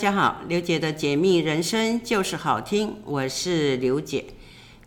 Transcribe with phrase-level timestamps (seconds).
[0.00, 4.24] 大家好，刘姐的解密人生就是好听，我是刘姐。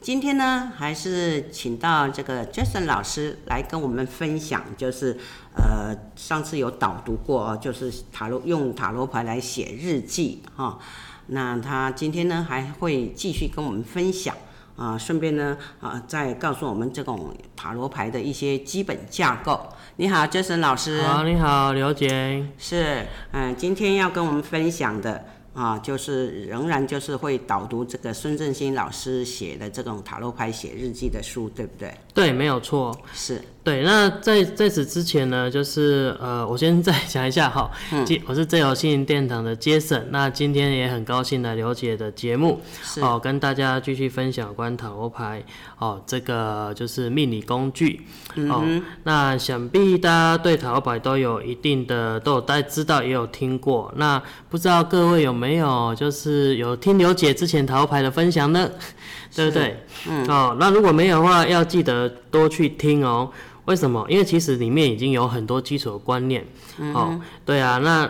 [0.02, 5.16] 今天呢，还是请到这个 Jason 老师来跟我们分享，就是
[5.56, 10.80] 呃，上次有导读过哦，就是塔罗用塔罗牌来写日记哈、
[11.28, 14.36] 那他今天呢，还会继续跟我们分享
[14.76, 19.60] 啊，顺便呢啊，再告诉我们这种塔罗牌的一些基本架构。
[19.98, 21.02] 你好，Jason 老师。
[21.04, 22.46] 好，你好，刘姐。
[22.58, 25.26] 是，嗯、呃，今天要跟我们分享的。
[25.54, 31.96] 啊，就是仍然就是会导读这个孙正兴老师写的这种塔罗牌写日记的书，对不对？
[32.12, 33.00] 对，没有错。
[33.14, 33.40] 是。
[33.64, 42.60] 对，那在在此之前呢，就是呃，我先 再讲一下哈，嗯，我是自由心灵殿堂的 Jason，那今天也很高兴来刘姐的节目，
[43.02, 45.42] 哦，跟大家继续分享有关塔罗牌，
[45.80, 48.02] 哦，这个就是命理工具，
[48.36, 58.70] 嗯，哦，那想必大家对塔罗牌都有一定的都有大家知道也有听过，那不知道各位有没有就是有听刘姐之前塔罗牌的分享呢？
[59.36, 59.84] 对不对？
[60.08, 63.32] 嗯，哦，那如果没有的话，要记得多去听哦。
[63.66, 64.06] 为什么？
[64.10, 66.46] 因为其实里面已经有很多基础的观念，
[66.80, 68.10] 嗯、哦，对啊，那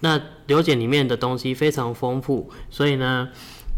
[0.00, 3.28] 那刘姐里面的东西非常丰富，所以呢，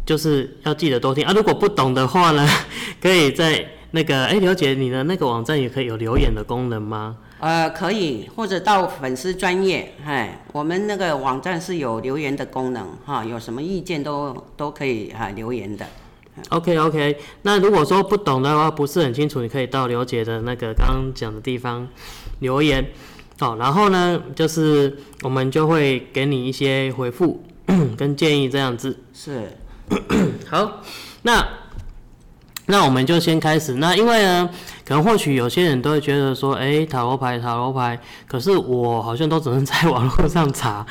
[0.06, 1.32] 就是要记得多听啊。
[1.34, 2.48] 如果不懂的话呢，
[3.00, 7.16] 可以在那个，哎，刘姐，你的那个网站也可以有留言的功能吗？
[7.40, 15.86] 呃，可以，或者到粉丝专业，哎，我们那个网站是有留言的功能，哈，有什么意见都都可以哈留言的。
[16.48, 21.86] OK OK，那如果说不懂的话，不是很清楚，你可以到刘姐的那个刚刚讲的地方
[22.40, 22.90] 留言，
[23.38, 27.44] 好，然后呢，就是我们就会给你一些回复
[27.96, 28.98] 跟建议这样子。
[29.12, 29.56] 是，
[30.50, 30.80] 好，
[31.22, 31.46] 那
[32.66, 33.74] 那我们就先开始。
[33.74, 34.50] 那因为呢，
[34.84, 40.84] 可能或许有些人都会觉得说，哎、欸，塔罗牌塔罗牌，可是我好像都只能在网络上查。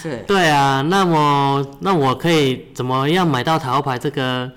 [0.00, 0.24] 是。
[0.26, 4.50] 对啊，那么那我可以怎么样买到塔罗牌这个？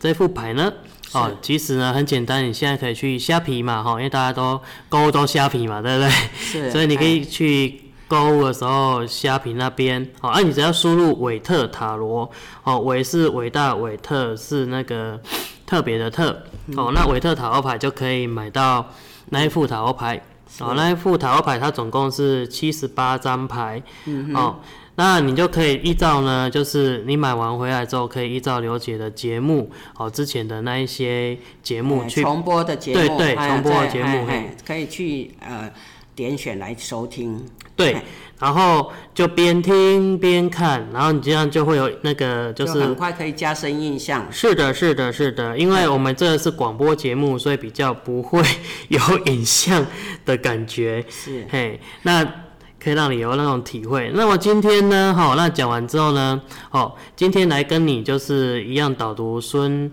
[0.00, 0.72] 这副牌呢，
[1.12, 6.10] 哦，其实呢很简单，你现在可以去虾皮嘛，哈，因为大家都购物都虾皮嘛，对不对？
[6.38, 6.70] 是。
[6.72, 12.28] 所以你可以去购物的时候，虾皮那边，好，啊，你只要输入韦特塔罗，
[12.64, 15.20] 哦，韦是伟大，韦特是那个
[15.66, 16.44] 特别的特，
[16.78, 18.88] 哦，那韦特塔罗牌就可以买到
[19.26, 20.16] 那一副塔罗牌，
[20.60, 24.56] 哦，那一副塔罗牌它总共是七十八张牌，嗯哦。
[25.02, 34.26] 那你就可以依照呢，就是你买完回来之后，可以依照刘姐的节目，哦，之前的那一些节目去重播的节目，对对，重播的节目，
[34.66, 35.72] 可以去呃
[36.14, 37.42] 点选来收听。
[37.74, 37.96] 对，
[38.38, 44.26] 然后就边听边看，然后你这样就会有那个就是很快可以加深印象。
[44.30, 48.42] 是的，是的，是的，因为我们这是广播节目，所以比较不会
[48.88, 49.86] 有影像
[50.26, 51.02] 的感觉。
[51.08, 52.49] 是，嘿，那。
[52.82, 54.10] 可以让你有那种体会。
[54.14, 59.90] 那么今天呢，好，那讲完之后呢，好，今天来跟你就是一样导读孙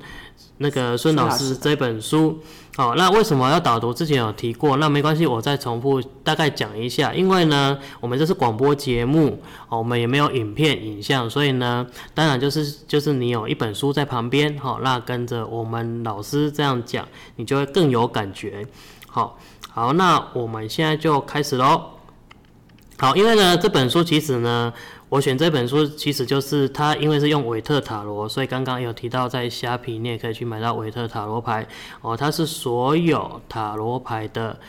[0.60, 2.40] 那个孙老师这本书。
[2.76, 3.92] 好，那为什么要导读？
[3.92, 7.12] 之前有提过，那没关系，我再重复大概讲一下。
[7.12, 18.64] 因为呢，我们这是广播节目，哦，我们也没有影片、影像，所以呢，当然就是就是你有一本书在旁边，好，那跟着我们老师这样讲，你就会更有感觉。
[19.08, 19.40] 好，
[19.72, 21.97] 好，那我们现在就开始喽。
[23.00, 24.74] 好，因为呢，这本书其实呢，
[25.08, 31.68] 我选这本书其实就是它，因为是用韦特塔罗，所以刚刚有提到在虾皮你也可以去买到韦特塔罗牌
[32.02, 34.60] 哦，它是所有塔罗牌的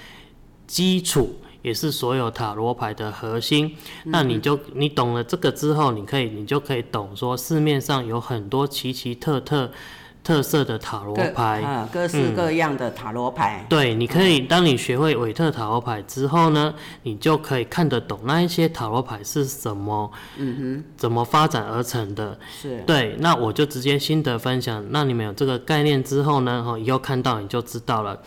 [0.67, 3.75] 基础，也是所有塔罗牌的核心。
[4.05, 9.71] 嗯、那你就你懂了这个之后，你可以你就可以懂说市面上有很多奇奇特特。
[10.29, 13.63] 特色的塔罗牌，啊，各式各样的塔罗牌。
[13.63, 16.75] 嗯、对，你可以，当你学会韦特塔罗牌之后呢，
[17.05, 22.39] 你就可以看得懂那一些塔罗牌是什么，嗯哼，怎么发展而成的。
[22.61, 24.85] 是，对，那我就直接心得分享。
[24.91, 28.21] 那你们有这个概念之后呢，哈，以后看到你就知道了。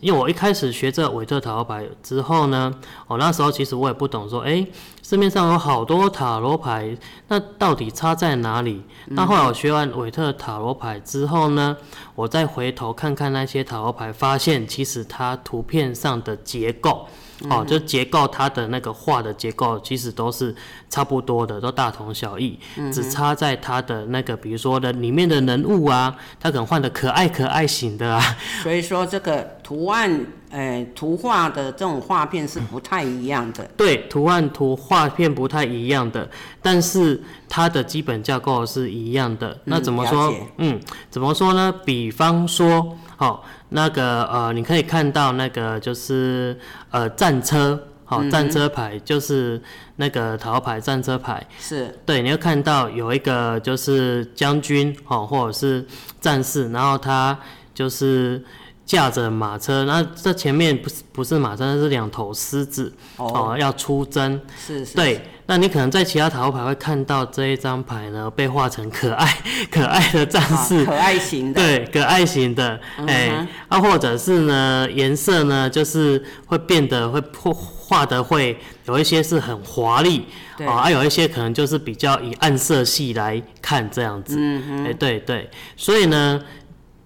[0.00, 2.72] 因为我一开始学这韦特塔罗牌之后呢，
[3.06, 4.66] 哦，那时候其实我也不懂，说，哎、欸，
[5.06, 6.96] 市面上有好多塔罗牌，
[7.28, 8.82] 那到底差在哪里？
[9.08, 11.76] 那、嗯、后来我学完韦特塔罗牌之后呢，
[12.14, 17.06] 我再回头看看那些塔罗牌，发现其实它图片上的结构。
[17.50, 20.54] 哦，就结构它的那个画的结构其实都是
[20.88, 28.36] 差不多的，都大同小异，嗯，只差在它的那个，比如说的里面的人物啊，它可能画的可爱可爱型的啊。
[28.62, 33.68] 所以说这个图案，呃，图画的这种画片是不太一样的。
[33.76, 36.28] 对，图案图画片不太一样的，
[36.62, 39.58] 但是它的基本架构是一样的。
[39.64, 40.32] 那怎么说？
[40.58, 41.74] 嗯，怎么说呢？
[41.84, 46.58] 比方说，好，那个呃，你可以看到那个就是
[46.90, 49.60] 呃战车，好、哦，战车牌就是
[49.96, 55.86] 那个桃牌战车牌，是对，你会看到有一个就是将军哦，或者是
[56.20, 57.38] 战士，然后他
[57.74, 58.44] 就是。
[58.86, 64.38] 驾着马车，那这前面不是不是马车，那是两头狮子哦，哦，要出征。
[64.58, 64.94] 是是。
[64.94, 69.38] 对，那你可能在其他塔罗牌会看到这一张牌呢，被画成可爱
[69.70, 71.60] 可爱的战士，哦、可爱型的。
[71.60, 80.24] 对，可爱型的，哎、嗯欸，啊，或者是呢，颜色呢，就是会变得会画画的会有一些是很华丽，
[80.60, 84.36] 哦，啊，有一些可能就是比较以暗色系来看这样子。
[84.38, 84.84] 嗯哼。
[84.84, 86.42] 哎、欸，对对，所以呢。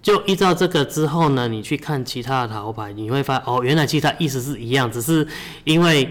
[0.01, 5.27] 就依照这个之后呢，你去看其他的塔罗牌，你会发现哦，原来其实它意思是一样，只是
[5.65, 6.09] 因为，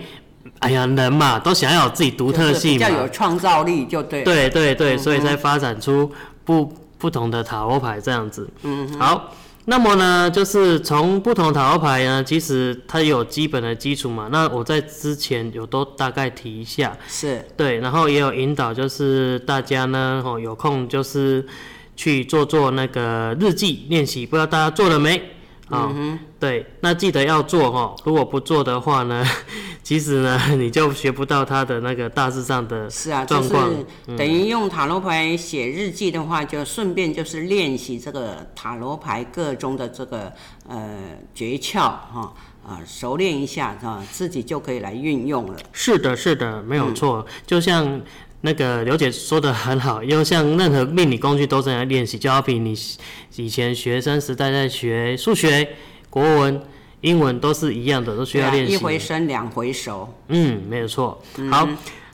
[0.61, 4.23] 哎呀，人嘛都想要有自己独特性嘛，比较有创造力，就对。
[4.23, 6.11] 对对对，嗯、所以才发展出
[6.45, 8.49] 不不同的塔罗牌这样子。
[8.63, 8.99] 嗯。
[8.99, 9.33] 好，
[9.65, 14.29] 那么呢，就是从不同塔罗牌呢，其实它有基本的基础嘛。
[14.31, 16.97] 那我在之前有都大概提一下。
[17.07, 17.47] 是。
[17.57, 21.47] 对，然后也有引导，就是大家呢，哦，有空就是。
[22.01, 25.21] 去做做那个日记练习，不知道大家做了没？
[25.69, 27.95] 啊、嗯哦，对，那记得要做哈。
[28.05, 29.25] 如果不做的话呢，
[29.83, 32.91] 其实呢， 你就学不到他的那个大致上的状况。
[32.91, 33.43] 是啊，就
[34.13, 40.33] 是等于用塔罗牌写日记的话，就顺便就是练习这个塔罗牌各中的这个
[40.67, 40.99] 呃
[41.35, 42.33] 诀窍哈
[42.67, 45.57] 啊，熟练一下啊，自己就可以来运用了。
[45.73, 48.01] 是的，是的，没有错，嗯、就像。
[48.43, 52.73] 那个刘姐说的很好，因为像任何命理工具都是要练习，就好比你
[53.35, 55.69] 以前学生时代在学数学、
[56.09, 56.63] 国文、
[57.01, 58.75] 英文都是一样的，都需要练习。
[58.75, 60.09] 一回生，两回熟。
[60.29, 61.21] 嗯，没有错。
[61.51, 61.69] 好，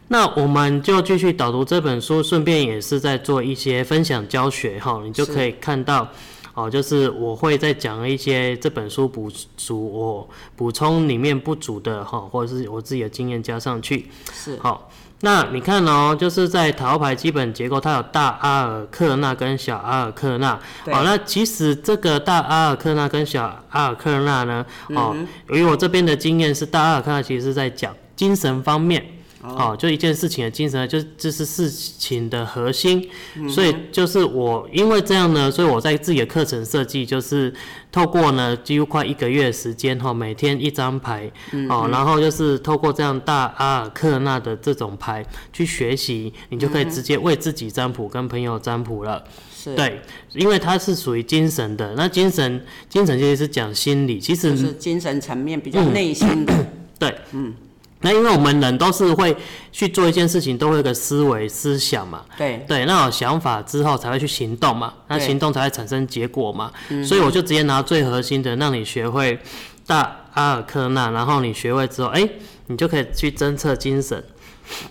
[0.09, 6.09] 那我们就继续导读这本书，顺便也是在做一些分享教学哈，你就可以看到
[6.55, 10.27] 哦，就是我会再讲一些这本书补足我
[10.57, 14.07] 补充里面不足的哈，或者是我自己的经验加上去。
[14.33, 14.57] 是。
[14.59, 14.91] 好。
[15.25, 20.53] 那你看哦，就是在塔罗牌基本结构，它有大阿尔克纳跟小阿尔克纳。
[20.87, 29.03] 哦，那其实这个大阿尔克纳跟小阿尔克纳呢，哦，嗯、由于我这边的经验是大阿尔克纳其实是在讲精神方面。
[29.45, 37.53] 哦，就一件事情的精神，就这是事情的核心，嗯，所以就是我因为这样呢，所以我在自己的课程设计就是
[37.93, 41.31] 透过呢几乎快一个月的时间哈，每天一张牌，
[41.69, 49.23] 哦，然后就是透过这样大阿尔克纳的这种牌去学习，你就可以直接为自己占卜跟朋友占卜了。
[49.55, 50.01] 是，对，
[50.33, 56.67] 因为它是属于精神的，那精神精神其实是讲心理，其实，就是精神层面比较内心的，嗯，
[56.99, 57.55] 对，嗯。
[58.05, 59.35] 那因为我们人都是会
[59.73, 62.63] 去做一件事情，都会有个思维思想嘛，对。
[62.69, 66.71] 对，那有想法之后才会去行动嘛，那行动才会产生结果嘛，
[67.03, 69.39] 所以我就直接拿最核心的，让你学会
[69.87, 72.31] 大阿尔克纳，然后你学会之后，哎、欸，
[72.67, 74.23] 你就可以去侦测精神，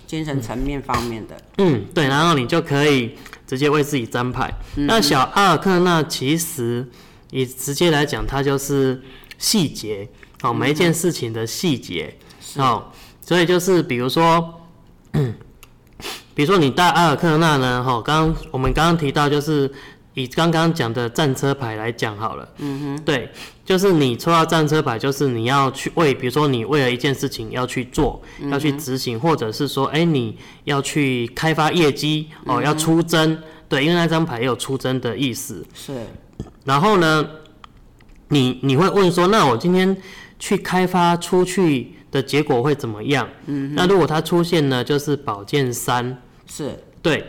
[0.07, 3.15] 精神层面方面的，嗯，对，然后你就可以
[3.45, 4.51] 直接为自己占牌。
[4.75, 6.87] 嗯、那小阿尔克纳其实
[7.29, 8.99] 以直接来讲，它就是
[9.37, 10.09] 细节
[10.41, 12.15] 哦，每一件事情的细节
[12.57, 12.85] 哦。
[13.25, 14.61] 所以就是比如说，
[16.35, 19.71] 比如说你大阿尔克纳呢，哈，刚刚我们刚刚提到，就是
[20.13, 22.49] 以刚刚讲的战车牌来讲好了。
[22.57, 23.03] 嗯哼。
[23.05, 23.31] 对，
[23.63, 33.41] 就是你抽到战车牌，就是你要去为，比如说你为了一件事情要去做，要去执行，或者是说，哎，你要去开发业绩哦，要出征。
[33.69, 35.65] 对，因为那张牌也有出征的意思。
[35.73, 35.93] 是。
[36.65, 37.25] 然后呢，
[38.27, 39.95] 你你会问说，那我今天
[40.37, 41.95] 去开发出去？
[42.13, 43.27] 的结果会怎么样？
[43.47, 46.15] 嗯，那如果它出现呢，就是宝剑三，
[46.45, 47.25] 是对。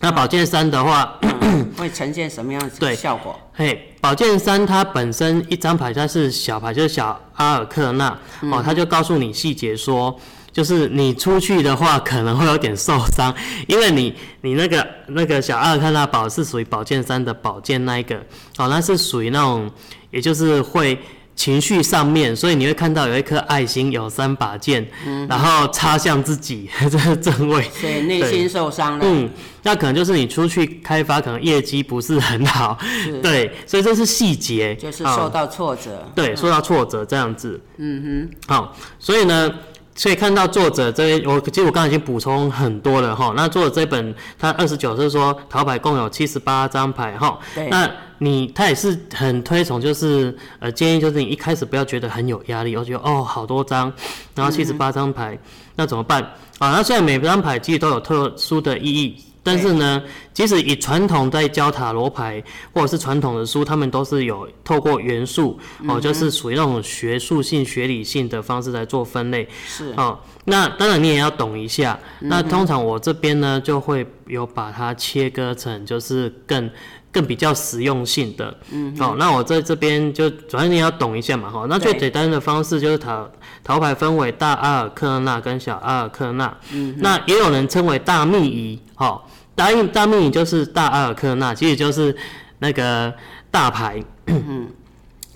[0.00, 3.36] 那宝剑三的话，嗯、会呈现什么样的效果？
[3.54, 10.14] 嘿，宝剑三它本身一张牌它是小牌，就是小阿尔克纳、嗯、哦，它就告诉你细节说，
[10.52, 13.34] 就是你出去的话可能会有点受伤，
[13.66, 18.16] 因为你你那个那个小阿尔克纳宝是属于宝剑三的宝剑那一个
[18.58, 19.68] 哦，那是属于那种，
[20.10, 20.96] 也就是会。
[21.38, 28.98] 情绪上面，所以你会看到有一颗爱心，有三把剑，嗯，然后插向自己， 这是正位，所以内心受伤。
[28.98, 29.04] 了。
[29.06, 29.30] 嗯，
[29.62, 32.76] 那可能就是你出去开发，可能业绩不是很好，
[33.22, 37.60] 对，所以这是细节，就是受到挫折，哦、对，受到挫折这样子。
[37.76, 39.54] 嗯哼，好，所以呢。
[39.98, 43.34] 所以看到作者这边，我其实我刚才已经补充很多了哈。
[43.36, 47.36] 那作者这本他二十九是说桃牌共有七十八张牌哈。
[47.54, 47.68] 对。
[47.68, 53.92] 那你他也是很推崇，就是呃建议就是你一开始不要觉得很有压力，我觉得哦好多张，
[54.34, 55.38] 然后七十八张牌，嗯，
[55.74, 56.22] 那怎么办
[56.58, 56.70] 啊？
[56.70, 59.16] 那虽然每张牌其实都有特殊的意义。
[59.48, 60.02] 但是呢，
[60.34, 62.42] 即使以传统在教塔罗牌
[62.74, 69.48] 或者是传统的书，他们都是有透过元素哦，就是属于那种学术性、学理性的方式来做分类。
[69.66, 69.94] 是。
[69.96, 71.98] 哦，那当然你也要懂一下。
[72.20, 76.70] 那通常我这边呢，就会有把它切割成就是更。
[77.10, 83.26] 更比较实用性的，嗯，好，那我在这边就主要你要懂一下嘛，哈，那最简单的方式就是塔
[83.64, 89.22] 塔牌分为大阿尔克纳跟小阿尔克纳，嗯，那也有人称为大密仪，哈，
[89.58, 92.16] 大大密仪就是大阿尔克纳，其实就是
[92.60, 93.12] 那个
[93.50, 94.68] 大牌，嗯。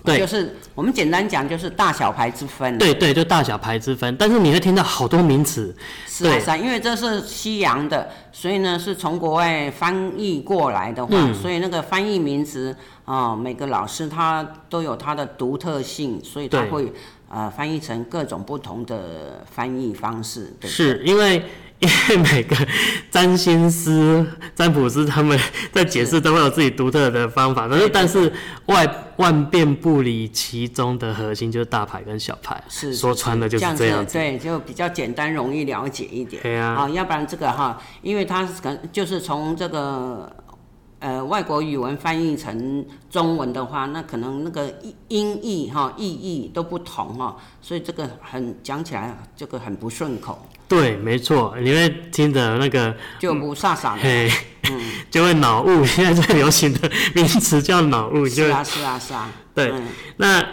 [0.05, 2.77] 对，就是我们简单讲，就是大小牌之分。
[2.77, 4.13] 对对，就大小牌之分。
[4.17, 5.73] 但是你会听到好多名词，
[6.05, 12.75] 是啊，是啊，因为这是西洋的，所以呢是从国外翻译过来的话，嗯、所以那个翻译名词
[13.05, 16.91] 啊、呃，每个老师他都有他的独特性，所以他会
[17.29, 20.53] 呃翻译成各种不同的翻译方式。
[20.59, 21.41] 对，是因为。
[21.83, 22.55] 因为每个
[23.11, 24.25] 占星师、
[24.55, 25.37] 占卜师他们
[25.73, 28.31] 在解释都会有自己独特的方法，但是但是
[28.67, 28.87] 外
[29.17, 36.41] 万变不离其中的核心就是大牌跟小牌，是说穿了就是这样子，对，就比较简单容易了解一点。
[36.41, 40.33] 对啊，啊，要不然这个哈，因为它可能就是从这个
[40.99, 44.73] 呃外国语文翻译成中文的话，那可能那个
[45.09, 50.47] 音译哈意义都不同哈，所以这个很讲起来这个很不顺口。
[50.67, 54.31] 对，没错，你会听着那个就不飒飒的，嘿，
[54.69, 55.85] 嗯、就会脑雾。
[55.85, 59.31] 现在最流行的名词叫脑雾，是啊，是啊，是啊。
[59.53, 60.45] 对，嗯、那。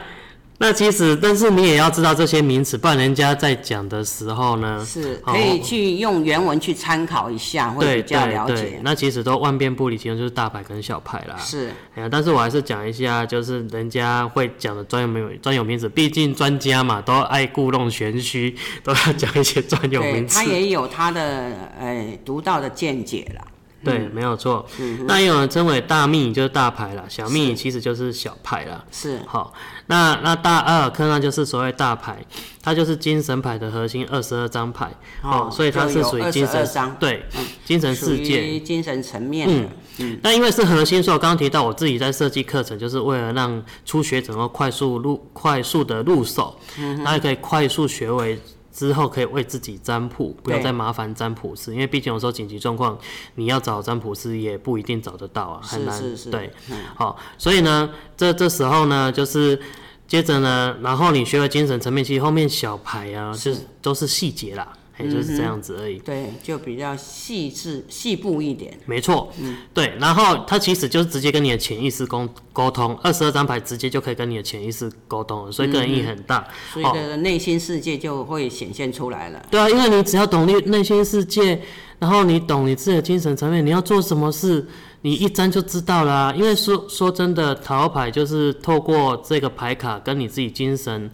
[0.62, 8.52] 那其实，但是你也要知道这些名词，不然人家在讲的时候呢，是可以去用原文去参考一下，会比较了解。
[8.52, 11.34] 对对对，那其实都万变不离其宗，就是大牌跟小牌啦。
[11.38, 20.36] 是，哎呀，但是我还是讲一下，就是人家会讲的专有名专有名词，毕竟专家嘛，都爱故弄玄虚，都要讲一些专有名词。
[20.36, 23.46] 他也有他的呃独到的见解啦。
[23.82, 24.66] 对，嗯、没有错。
[24.78, 28.84] 嗯、那也有人称为大密，就是大牌啦；小密其实就是小牌啦。
[28.90, 29.20] 是。
[29.26, 29.52] 好，
[29.86, 32.24] 那那大阿尔克纳就是所谓大牌，
[32.62, 34.90] 它就是精神牌的核心二十二张牌。
[35.22, 35.48] 哦。
[35.50, 36.66] 所以它是属于精神。
[36.98, 37.24] 对。
[37.38, 38.60] 嗯、精神世界。
[38.60, 39.68] 精神层面的。
[39.98, 40.18] 嗯。
[40.22, 48.38] 那、嗯、因为是核心，所以我刚刚提到我自己在设计课程，就是为了让初学者能够快速入快速的入手，嗯哼，那也可以快速学会。
[48.80, 52.98] 之后可以为自己占卜，不要再麻烦占卜师，因为毕竟有时候紧急状况，
[53.34, 55.94] 你要找占卜师也不一定找得到啊，很难。
[55.94, 59.60] 是是是对，嗯、好，所以呢，这这时候呢，就是
[60.08, 64.66] 接着呢，然后你学了精神层面，其实后面小牌啊，是就是都是细节啦。
[65.02, 68.78] 也就是这样子而已，嗯、对，就比较细致、细部一点。
[68.86, 79.38] 没错，嗯，对，然后它其实就是直接跟你的潜意识沟沟通，二十二张牌直接就可以跟你的潜意识沟通了，所以个人意义很大，嗯、所以的内心世界就会显现出来了。
[79.38, 81.60] 哦、对啊，因为你只要懂内内心世界，
[81.98, 84.66] 然后你懂你自己的精神层面，你要做什么事，
[85.02, 86.34] 你一张就知道了、啊。
[86.36, 91.10] 因为说说真的，塔罗牌就是透过这个牌卡跟你自己精神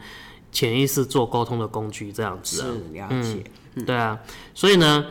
[0.53, 2.67] 潜意识做沟通的工具，这样子、啊。
[2.67, 3.43] 是了解。
[3.43, 3.45] 嗯
[3.85, 4.19] 对啊，
[4.55, 5.05] 所以呢，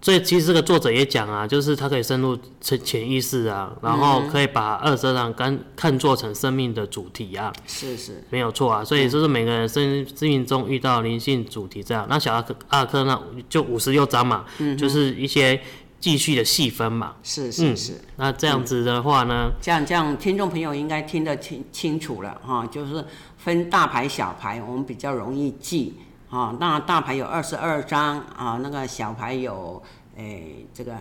[0.00, 8.84] 所以其实这个作者也讲啊，就是他可以深入潜潜意识啊，然后可以把二十二张看看作成生命的主题啊，是是，没有错啊。
[8.84, 15.60] 所以就是每个人生生命中遇到灵性主题这样，那小阿克阿克那就五十六张嘛，嗯、就是一些
[16.00, 18.00] 继续的细分嘛，是是是、嗯。
[18.16, 23.04] 那这样子的话呢，这样这样听众朋友应该听得清清楚了哈，就是
[23.36, 25.94] 分大牌小牌，我们比较容易记。
[26.30, 29.82] 啊，那大牌有二十二张啊，那个小牌有，
[30.16, 30.94] 诶、欸，这个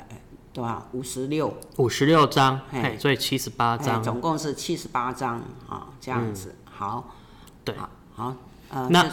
[0.52, 0.88] 多少？
[0.92, 1.56] 五十六。
[1.78, 4.02] 五十六张，哎，所以七十八张。
[4.02, 6.56] 总共是七十八张啊，这样子。
[6.66, 7.16] 嗯、好，
[7.64, 7.76] 对，
[8.16, 8.36] 好，
[8.72, 9.04] 呃，那，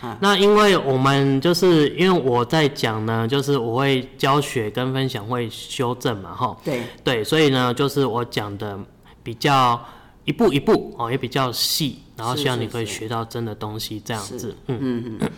[0.00, 6.56] 啊、那因为我们就是因为我在讲呢，就是我会教学跟分享会修正嘛，哈。
[6.64, 6.84] 对。
[7.02, 8.78] 对，所以呢，就是我讲的
[9.24, 9.84] 比较
[10.24, 12.02] 一步一步哦，也比较细。
[12.16, 15.30] 然后希望你可以学到真的东西，这样子，嗯嗯嗯。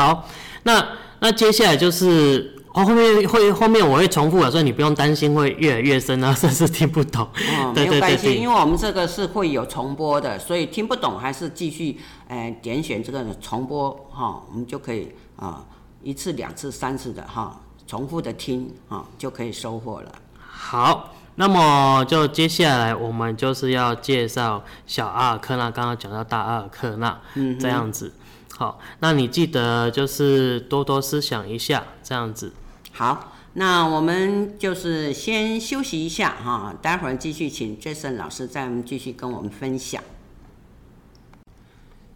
[0.00, 0.26] 好，
[0.62, 0.86] 那
[1.18, 7.22] 那接下来就是哦后面会后面我会重复了，所以你不用担心会越来越深啊， 甚至听不懂。
[7.58, 15.62] 哦，没有关系，因为我们这个是会有重播的，所以听不懂还是继续呃点选这个重播哈，哦，我们就可以啊
[16.02, 17.52] 一次两次三次的哈，哦，
[17.86, 20.10] 重复的听啊，哦，就可以收获了。
[20.38, 21.12] 好。
[21.36, 28.12] 那么就接下来我们就是要介绍小阿尔克纳，刚刚讲到大阿尔克纳，嗯，这样子。
[28.60, 32.52] 好，那你记得就是多多思想一下，这样子。
[32.92, 40.04] 好，那我们就是先休息一下哈，待会儿继续请 Jason 老师再继续跟我们分享。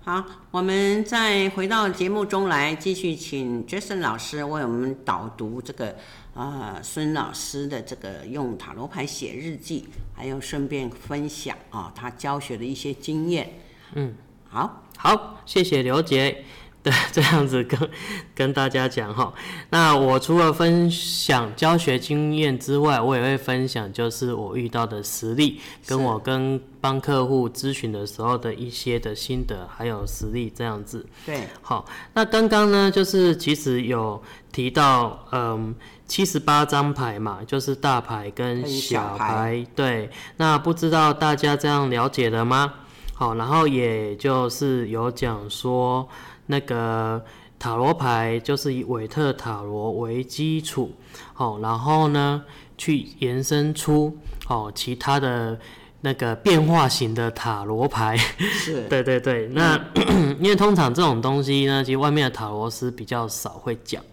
[0.02, 5.96] 好，我们再回到节目中来，继续请 Jason 老师为我们导读这个
[6.34, 13.60] 啊孙老师的这个用塔罗牌写日记，还有顺便分享啊他教学的一些经验。
[13.94, 14.12] 嗯，
[14.54, 16.44] 好，好，谢谢刘杰。
[16.80, 17.90] 对，这样子跟
[18.37, 19.32] 跟大家讲哈，
[19.70, 31.04] 那我除了分享教学经验之外，我也会分享就是我遇到的实例，跟我跟帮客户咨询的时候的一些的心得，还有实例这样子。
[31.26, 35.75] 对，好，那刚刚呢，就是其实有提到，嗯，
[36.06, 42.75] 七十八张牌嘛，就是大牌跟小牌，小牌对，那不知道大家这样了解了吗？
[43.14, 46.09] 好，然后也就是有讲说。
[46.47, 47.25] 那个
[47.59, 50.92] 塔罗牌就是以韦特塔罗为基础，
[51.38, 52.44] 哦，然后呢，
[52.76, 54.14] 去延伸出
[54.47, 55.59] 哦其他的
[56.02, 58.14] 那个变化型的塔罗牌。
[58.38, 59.49] 是， 对对对。
[59.54, 59.75] 那、
[60.11, 64.04] 嗯、 因为通常这种东西呢，其实外面的塔罗师比较少会讲。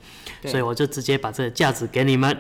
[0.46, 2.36] 所以我就直接把这个价值给你们，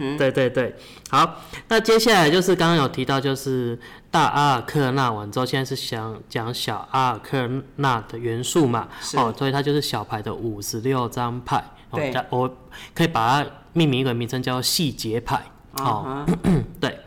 [0.00, 0.74] 嗯、 对对对，
[1.10, 3.78] 好，那接下来就是刚刚有提到，就是
[4.10, 12.48] 大阿尔克纳完之后，现在是想讲小阿尔克纳的元素嘛，哦，所以它就是小牌的五十六张牌，对，我
[12.94, 15.42] 可以把它命名一个名称叫细节牌，
[15.78, 16.24] 哦，
[16.80, 16.98] 对，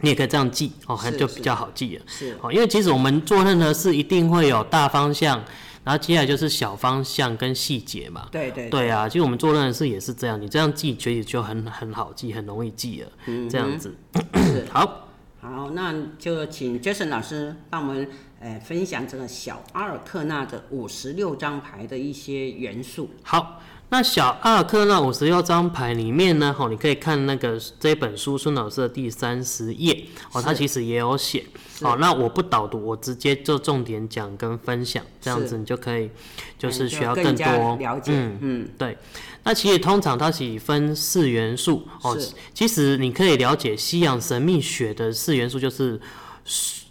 [0.00, 5.42] 你也可以这样记，哦，还就比较好记了，是，哦，因为其实我们做任何事一定会有大方向。
[5.84, 8.26] 然后接下来就是小方向跟细节嘛。
[8.32, 8.68] 对对。
[8.70, 13.12] 对啊，其实我们做任何事也是这样，你这样记，其实就很很好记，很容易记了。
[13.26, 13.48] 嗯。
[13.48, 13.94] 这样子。
[14.34, 14.66] 是。
[14.72, 15.00] 好。
[15.40, 18.08] 好，那就请 Jason 老师帮我们
[18.44, 23.08] 呃分享这个小阿尔克纳的五十六张牌的一些元素。
[23.22, 23.62] 好。
[23.90, 31.44] 那小阿尔克纳五十六张牌里面呢，吼，你可以看那个这本书孙老师的第三十页，哦，他其实也有写，
[31.82, 36.10] 哦，那我不导读，我直接就重点讲跟分享，这样子你就可以，
[36.58, 38.96] 就是需要更多，更了解，嗯嗯，对。
[39.44, 42.18] 那其实通常它是分四元素，哦，
[42.52, 46.00] 其实你可以了解西洋神秘学的四元素就是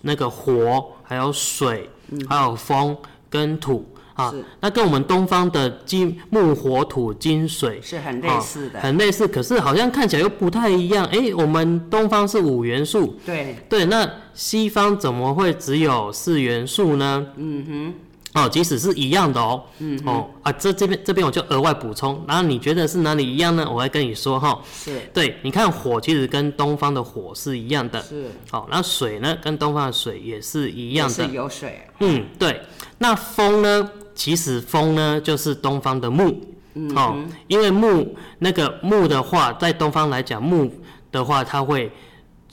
[0.01, 1.89] 那个火，还有水，
[2.27, 2.97] 还有风
[3.29, 3.87] 跟土。
[4.15, 11.03] 啊，那跟我们东方的金木火土金水是很类似的，很类似，可是好像看起来又不太一样。
[11.07, 17.25] 哎、欸，我们东方是五元素，对对，那西方怎么会只有四元素呢？
[17.37, 17.93] 嗯哼，
[18.33, 23.67] 哦，即使是一样的哦，嗯哦啊，这这边这边我就额外补充，然后你觉得是哪里一样呢？
[23.69, 24.99] 我会跟你说哈，是。
[25.13, 32.61] 对，你看火其实跟东方的火是一样的，是，好，那水呢跟东方的水也是一样的，是有水，嗯，对，
[32.97, 33.89] 那风呢？
[34.15, 36.39] 其实风呢，就是东方的木，
[36.75, 37.15] 嗯、哦，
[37.47, 40.71] 因为木那个木的话，在东方来讲，木
[41.11, 41.91] 的话它会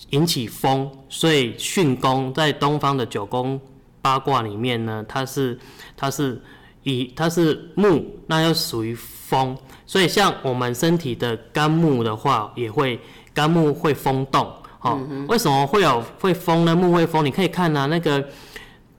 [0.09, 3.61] 引起风，所以巽宫在东方的九宫
[4.03, 5.59] 八卦里面呢，它是
[5.97, 6.41] 它是
[6.83, 13.01] 以它是木，那又属于风，所以像我们身体的肝木的话，也会
[13.33, 14.45] 肝木会风动，
[14.81, 16.75] 哦、嗯，为什么会有会风呢？
[16.75, 18.27] 木会风，你可以看啊，那个。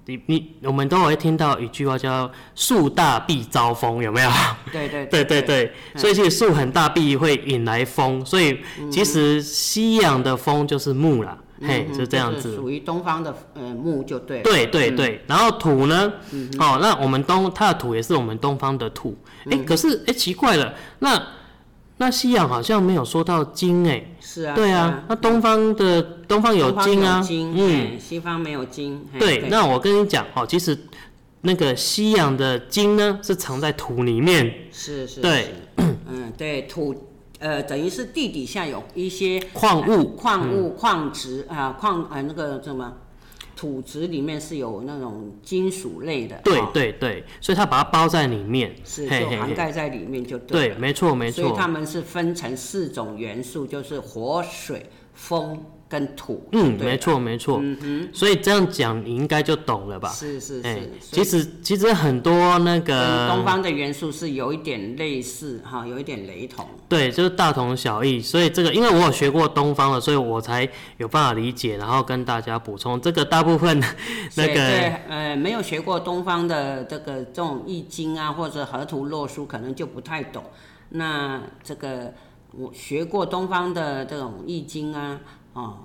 [0.07, 4.31] 你你我们都会听到一句话叫“树大必招风”，有没有？
[4.71, 8.59] 对对对 对对，所以其实树很大必会引来风，所以
[8.91, 12.56] 其实西洋的风就是木啦，嗯、嘿，就这样子。
[12.56, 14.41] 属于东方的呃木就对。
[14.41, 16.13] 对对对，然后土呢？
[16.32, 21.21] 嗯、哦，那我们东它的土也是我们东方的土，哎、欸，可是哎、欸、奇怪了，那。
[21.97, 29.06] 那西洋好像没有说到金哎，是啊，对啊，那东方的东方有金啊，金嗯，西方没有金。
[29.19, 30.76] 对，对那我跟你讲哦，其实
[31.41, 36.95] 那个西洋的金呢是藏在土里面，是是，对，嗯，对土
[37.41, 42.93] 呃等于是地底下有一些矿物、矿物、矿质啊，矿呃那个什么。
[43.54, 50.69] 土质里面是有那种金属类的，对对对，所以它把它包在里面，是就涵盖在里面就对。
[50.69, 51.43] 对，没错没错。
[51.43, 55.63] 所以它们是分成四种元素，就是火、水、风。
[55.91, 60.08] 跟土，嗯，没错没错，嗯哼，所以这样讲你应该就懂了吧？
[60.08, 68.21] 是是是，欸、其实其实很多那个东方的元素是有一点类似哈，有一点雷同，对，就是大同小异。
[68.21, 73.77] 所以这个因为我有学过东方的，所以我才有办法理解，然后跟大家补充这个大部分
[74.38, 80.41] 那个对呃没有学过东方的这个这种易经啊或者河图洛书，可能就不太懂。
[80.91, 82.13] 那这个
[82.54, 85.19] 我学过东方的这种易经啊。
[85.53, 85.79] 哦，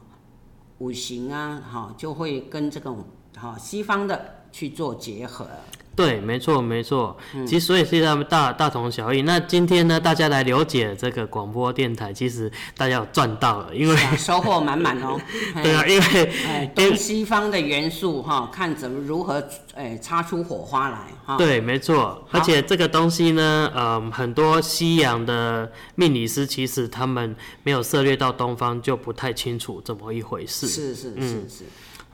[0.78, 3.04] 五行啊，哈、就会跟这种
[3.36, 5.48] 哈、西方的去做结合。
[5.96, 7.16] 对，没错，没错。
[7.46, 9.22] 其实所以是他们大大同小异。
[9.22, 15.18] 那今天呢，大家来了解这个广播电台，其实大家有赚到了，因为、啊、收获满满哦。
[15.62, 19.42] 对啊，因为东西方的元素哈，看怎么如何
[19.74, 21.38] 诶擦出火花来哈。
[21.38, 22.22] 对，没错。
[22.30, 30.68] 而且这个东西呢，嗯，很多西洋的命理师其实他们没有涉猎到东方，就不太清楚怎么一回事。
[30.68, 31.64] 是是是是，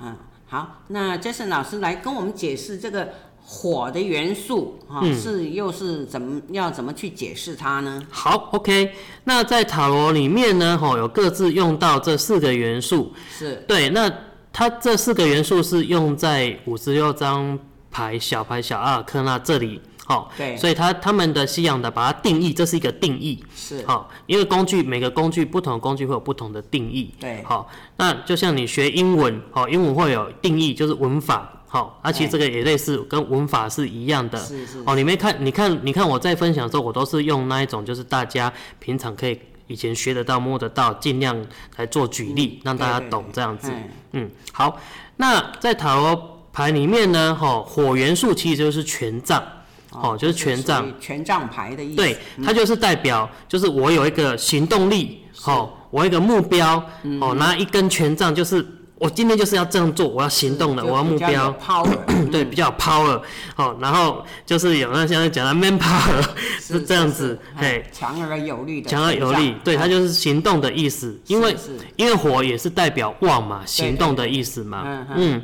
[0.01, 0.17] 嗯，
[0.47, 3.13] 好，那 Jason 老师来跟我们解释这个。
[3.45, 8.03] 火的元素哈、嗯、是又是怎么要怎么去解释它呢？
[8.11, 8.93] 好，OK，
[9.25, 13.91] 那在塔罗里面呢，哈有各自用到这四个元素，是对。
[13.91, 14.11] 那
[14.53, 17.59] 它这四个元素是用在五十六张
[17.91, 20.57] 牌小牌小阿尔克纳这里，好，对。
[20.57, 27.43] 所以它他们的西洋的把它定义，这是一个定义，是好，因为工具每个工具不同的工具会有不同的定义，对。
[27.43, 31.59] 好，那就像你学英文，好，英文会有定义，就是文法。
[31.73, 34.39] 好，而、啊、且这个也类似，跟文法是一样的。
[34.39, 41.35] 是是，哦，你没看，你看，你看我在分享的时候，我都是用那一种，就是大家平常可以以前学得到、摸得到，尽量
[41.79, 43.73] 来做举例，嗯、让大家懂这样子。
[44.11, 44.79] 嗯，好。
[45.17, 49.43] 那在塔罗牌里面呢，哈，火元素其实就是权杖，
[49.93, 50.87] 哦，就是权杖。
[51.01, 51.97] 权杖牌的意思。
[51.97, 56.85] 对，它就是代表，就是我有一个行动力，哦，我有一个目标，
[57.19, 58.63] 哦，拿一根权杖就是。
[59.03, 61.53] 我今天就是要这样做，我要行动了，我要目标，
[62.31, 63.21] 对，比较有 power，
[63.57, 66.25] 好，然后就是有那现在讲的 man power
[66.63, 71.57] 是这样子，嘿，强而有力的，强而有力，对，它就是行动的意思，因为
[71.97, 75.43] 因为火也是代表旺嘛，行动的意思嘛，嗯，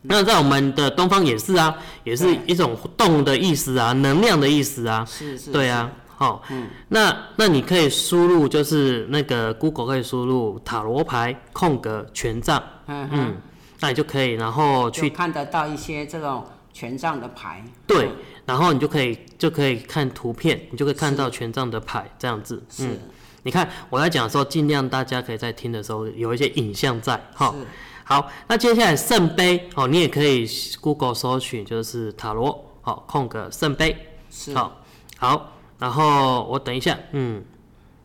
[0.00, 1.74] 那在我们的东方也是啊，
[2.04, 5.90] 也是一种动的意思啊，能量的意思啊，是是，对啊。
[6.18, 13.36] 好，嗯，那那你可以输入，就是那个 Google 可以输入塔罗牌空格权杖，嗯嗯，
[13.78, 18.10] 那你就可以，然后去看得到一些这种权杖的牌，对，
[18.44, 23.00] 然后你就可以就可以看图片，你就可以看到权杖的牌这样子，嗯，是
[23.44, 27.54] 你看我在讲的时候，尽量大家可以在听的时候有一些影像在，好，
[28.02, 30.44] 好，那接下来圣杯，哦，你也可以
[30.80, 33.96] Google 搜寻，就是塔罗，好，空格圣杯，
[34.28, 34.82] 是，好，
[35.16, 35.52] 好。
[35.78, 37.42] 然后我等一下，嗯，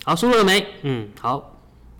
[0.04, 0.66] 好，输入了没？
[0.84, 1.60] 嗯，好，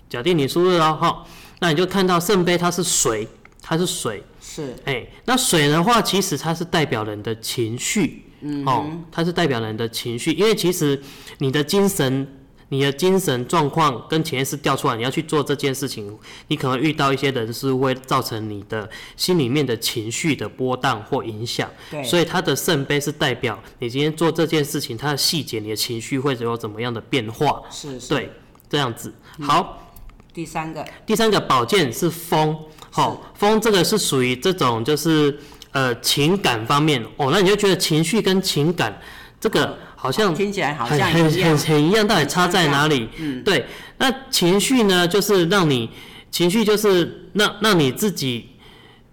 [0.10, 1.26] 假定你输入了哈，
[1.60, 3.28] 那你就看到圣杯它是水，
[3.62, 11.02] 它是水，是，哎、欸，那水的话，其实它是代表人的情绪，嗯，哦，它是代表人的情绪，因为其实
[11.38, 12.40] 你的精神。
[12.70, 21.70] 你的精神状况跟潜意识调出来，你要去做这件事情，你可能遇到一些人事物会造成你的心里面的情绪的波荡或影响。
[21.92, 27.62] 对，所以他的圣杯是代表你今天做这件事情，它的细节，你的情绪会有怎么样的变化？
[27.70, 28.32] 是，是，对，
[28.68, 29.14] 这样子。
[29.42, 29.92] 好，
[30.34, 32.58] 第三个，第三个宝剑是风，
[32.90, 35.38] 好，风这个是属于这种就是
[35.72, 37.04] 呃情感方面。
[37.18, 39.00] 哦，那你就觉得情绪跟情感
[39.40, 39.66] 这个。
[39.66, 43.08] 嗯好像听起来好像很很很很一样，到底差在哪里？
[43.16, 43.66] 嗯，对。
[43.98, 45.08] 那情绪呢？
[45.08, 45.90] 就是让你
[46.30, 48.50] 情绪，就是让让你自己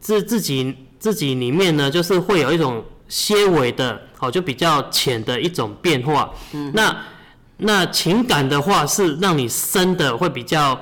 [0.01, 6.29] 自自己自己里面呢，就是会有一种些微的，好，就比较浅的一种变化。
[6.55, 6.97] 嗯，那
[7.59, 10.77] 那情感的话，是让你深的会比较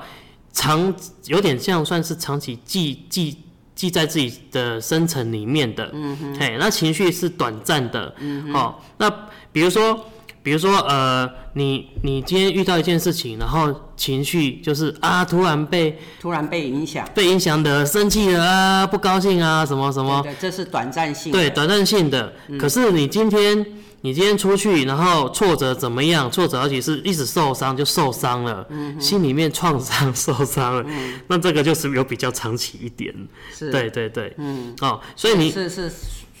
[0.51, 0.91] 长，
[1.27, 3.37] 有点像算是长期记记
[3.75, 5.87] 记在自己的深层里面的。
[5.93, 8.11] 嗯哼，嘿，那情绪是短暂的。
[8.17, 9.07] 嗯，好，那。
[9.51, 10.05] 比如说，
[10.41, 22.33] 比如说，呃，你你今天遇到一件事情，然后情绪就是啊，突然被突然被影响，被影响的生气了啊，不高兴啊，什么什么，对，对，这是短暂性，对，短暂性的。
[22.47, 23.65] 嗯、可是你今天
[24.01, 26.31] 你今天出去，然后挫折怎么样？
[26.31, 33.13] 挫折而且是一直受伤，就受伤了，嗯、心里面创伤受伤了，嗯，那这个就是有比较长期一点，
[33.53, 35.91] 是，对对对，嗯，哦，所以你是是。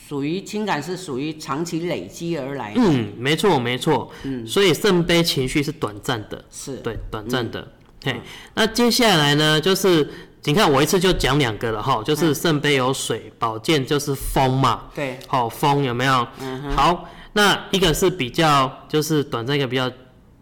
[0.09, 2.81] 属于情感是属于长期累积而来的。
[2.83, 4.11] 嗯，没错没错。
[4.23, 6.43] 嗯，所以圣杯情绪是短暂的。
[6.49, 6.77] 是。
[6.77, 7.61] 对，短暂的。
[8.03, 8.21] 嘿、嗯，
[8.55, 10.09] 那接下来呢，就是
[10.45, 14.85] 你看我一次就讲两个了哈，就是圣杯有水，宝剑就是风嘛。
[14.95, 15.19] 对。
[15.27, 16.27] 好，风有没有？
[16.41, 16.71] 嗯哼。
[16.71, 19.91] 好，那一个是比较就是短暂，一个比较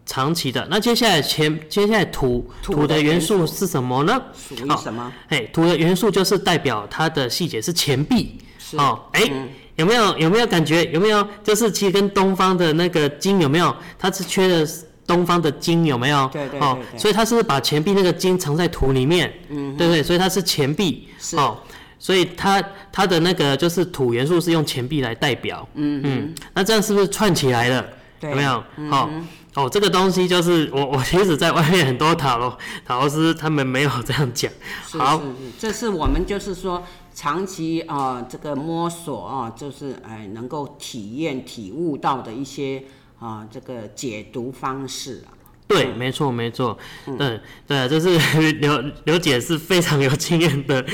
[0.06, 0.66] 长期的。
[0.70, 4.18] 那接下来前接下来土土的元素是什么呢？
[4.32, 5.12] 属于什么？
[5.28, 8.38] 嘿，土的元素就是代表它的细节是钱币。
[8.76, 10.84] 哦，哎、欸嗯，有没有有没有感觉？
[10.86, 13.74] 有没有就是其实跟东方的那个金有没有？
[13.98, 14.68] 它是缺的
[15.06, 16.28] 东方的金有没有？
[16.32, 16.60] 对对。
[16.60, 19.32] 哦，所以它是不是把钱币那个金藏在土里面？
[19.48, 21.08] 嗯，对，不对，所以它是钱币。
[21.18, 21.36] 是。
[21.36, 21.58] 哦，
[21.98, 25.66] 所以它它的那个就是土元素是用钱币来代表。
[25.74, 26.34] 嗯嗯。
[26.52, 27.86] 那这样是不是串起来了？
[28.20, 28.30] 对。
[28.30, 28.52] 有没有？
[28.52, 28.90] 好、嗯。
[28.90, 34.52] 哦哦，这个东西就是我，我其实在外面很多塔罗塔罗师他们没有这样讲。
[34.92, 36.84] 好，是是是，这是我们就是说
[37.18, 42.80] 长期啊、呃、这个摸索啊，就是哎能够体验体悟到的一些
[43.18, 45.34] 啊这个解读方式啊。
[45.66, 46.78] 对，没错，没错，
[47.18, 50.86] 对，对，就是刘刘姐是非常有经验的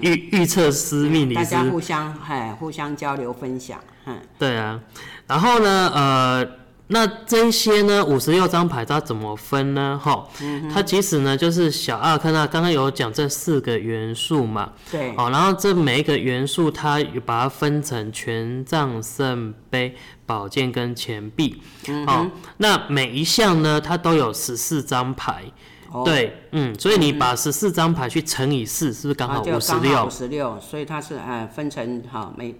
[0.00, 4.80] 预预测师、命理师，大家互相哎互相交流分享，嗯，对啊，
[5.26, 6.65] 然后呢，呃。
[6.88, 10.00] 那这些呢，五十六张牌它怎么分呢？
[10.00, 19.96] 哈、嗯，它其实呢就是小阿克纳刚刚有讲这四个元素嘛，对，哦，然后这每一个元素它有把它分成权杖、圣杯、
[20.26, 25.42] 宝剑跟钱币，嗯，哦，那每一项呢它都有十四张牌，
[25.90, 30.06] 哦，对，嗯，所以你把十四张牌去乘以四，是不是刚好五十六？
[30.06, 32.54] 五十六，所以它是呃分成哈每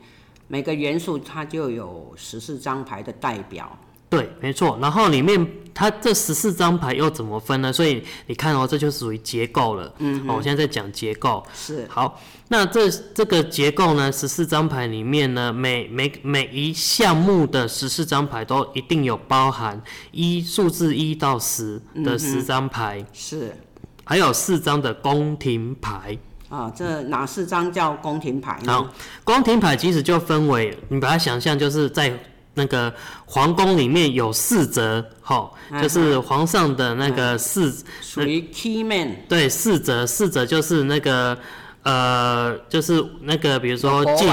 [0.48, 3.70] 每个元素它就有十四张牌的代表。
[4.08, 4.78] 对，没错。
[4.80, 7.72] 然后里面它这十四张牌又怎么分呢？
[7.72, 9.92] 所以你看哦，这就属于结构了。
[9.98, 11.44] 嗯，哦，我现在在讲结构。
[11.52, 11.84] 是。
[11.90, 23.00] 好，那这这个结构呢，十四张牌里面呢，每每每一项目的十四张牌都一定有包含一数字一到十的十张牌。
[23.00, 23.56] 嗯、是。
[24.04, 26.16] 还有四张的宫廷牌。
[26.48, 28.72] 啊，这哪四张叫宫廷牌呢？
[28.72, 28.88] 好，
[29.24, 32.16] 宫廷牌其实就分为，你把它想象就是在。
[32.56, 32.92] 那个
[33.24, 39.16] 皇宫里面有四则，哈，就是皇上的那个四，属于 key man。
[39.28, 41.38] 对，四则，四则就是那个，
[41.84, 44.28] 呃，就是那个，比如说进。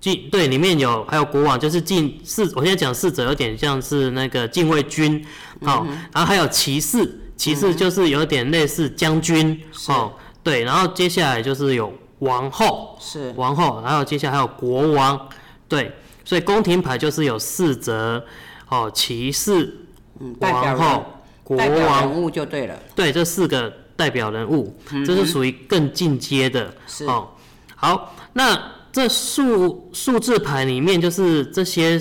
[0.00, 2.50] 进，对，里面有还有国王，就是进四。
[2.56, 5.22] 我现在讲四则有点像是那个禁卫军，
[5.62, 10.10] 好，然后还有骑士，骑士就是有点类似将军，哦，
[10.42, 15.28] 对，然后接下来就是有王后，是王后，然后接下来还有国王，
[15.68, 15.94] 对。
[16.30, 18.24] 所以宫廷牌就是有四则，
[18.68, 19.76] 哦，骑士、
[20.20, 21.04] 嗯王后、
[21.42, 22.78] 国王，代表人物就对了。
[22.94, 26.72] 对，这四个代表人物，嗯、这是属于更进阶的。
[27.08, 27.28] 哦，
[27.74, 28.56] 好，那
[28.92, 32.00] 这数数字牌里面就是这些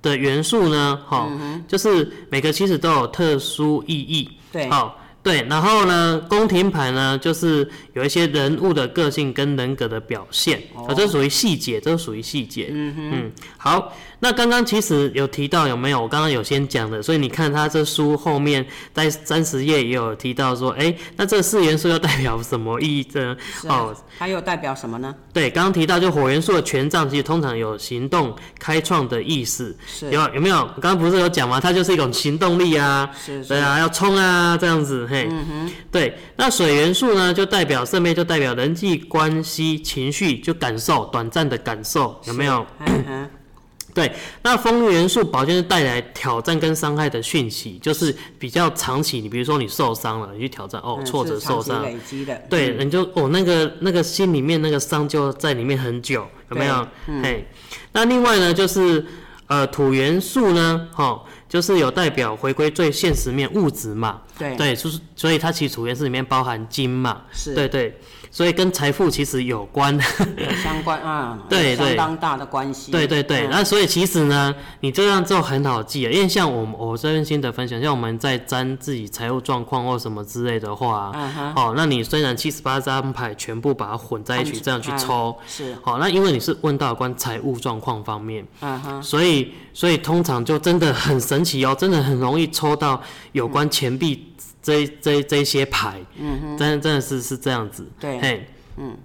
[0.00, 4.30] 的元素呢，哈、嗯，就是每个其实都有特殊意义。
[4.52, 4.96] 对，好。
[5.24, 12.68] 对，然后呢，宫廷牌呢，就是有一些人物的个性跟人格的表现，啊、哦，这属于细节，这属于细节。
[12.70, 13.92] 嗯，嗯，好。
[14.20, 16.00] 那刚刚其实有提到有没有？
[16.00, 23.36] 我刚刚有先讲的，所以你看他这书后面在三十页也有提到说，哎，那这四元素又代表什么意义呢？
[23.68, 25.14] 哦，它又代表什么呢？
[25.34, 29.76] 对，刚刚提到就火元素的权杖，其实通常有行动、开创的意思。
[29.86, 30.10] 是。
[30.10, 30.64] 有有没有？
[30.80, 31.60] 刚刚不是有讲吗？
[31.60, 33.10] 它就是一种行动力啊。
[33.14, 33.48] 是，是。
[33.50, 35.28] 对啊，要冲啊，这样子，嘿。
[35.30, 35.72] 嗯哼。
[35.90, 42.66] 对，那水元素呢，就代表圣杯，就代表人际关系、情绪，就感受，短暂的感受，有没有？
[42.80, 43.30] 嗯
[43.94, 49.20] 对，那风元素宝剑是带来挑战跟伤害的讯息，就是比较长期。
[49.20, 56.74] 你比如说你受伤了，你去挑战哦，挫折受伤，累积的，对，你就哦那个那个心里面那个伤就在里面很久，有没有？
[57.06, 57.44] 嘿、嗯，
[57.92, 59.06] 那另外呢，就是
[59.46, 67.98] 呃土元素呢，哈、哦，就是有代表回归最现实面物质嘛，对，对，就是所以它其实储元素里面包含金嘛，是，对对。
[68.30, 69.96] 所以跟财富其实有关，
[70.36, 72.90] 有相关 啊，对对，相当大的关系。
[72.90, 94.23] 对对对，那、嗯、所以其实呢，你这样做很好记啊，因为像我我这边新的分享，像我们在占自己财务状况或什么之类的话，嗯哦，那你虽然七十八张牌全部把它混在一起这样去抽，嗯、是，好，那因为你是问到关财务状况方面，嗯哼，所以所以通常就真的很神奇哦，真的很容易抽到有关钱币。
[94.64, 98.48] 嗯这这这些牌，嗯哼，真真的是是这样子，对，嘿，
[98.78, 98.96] 嗯，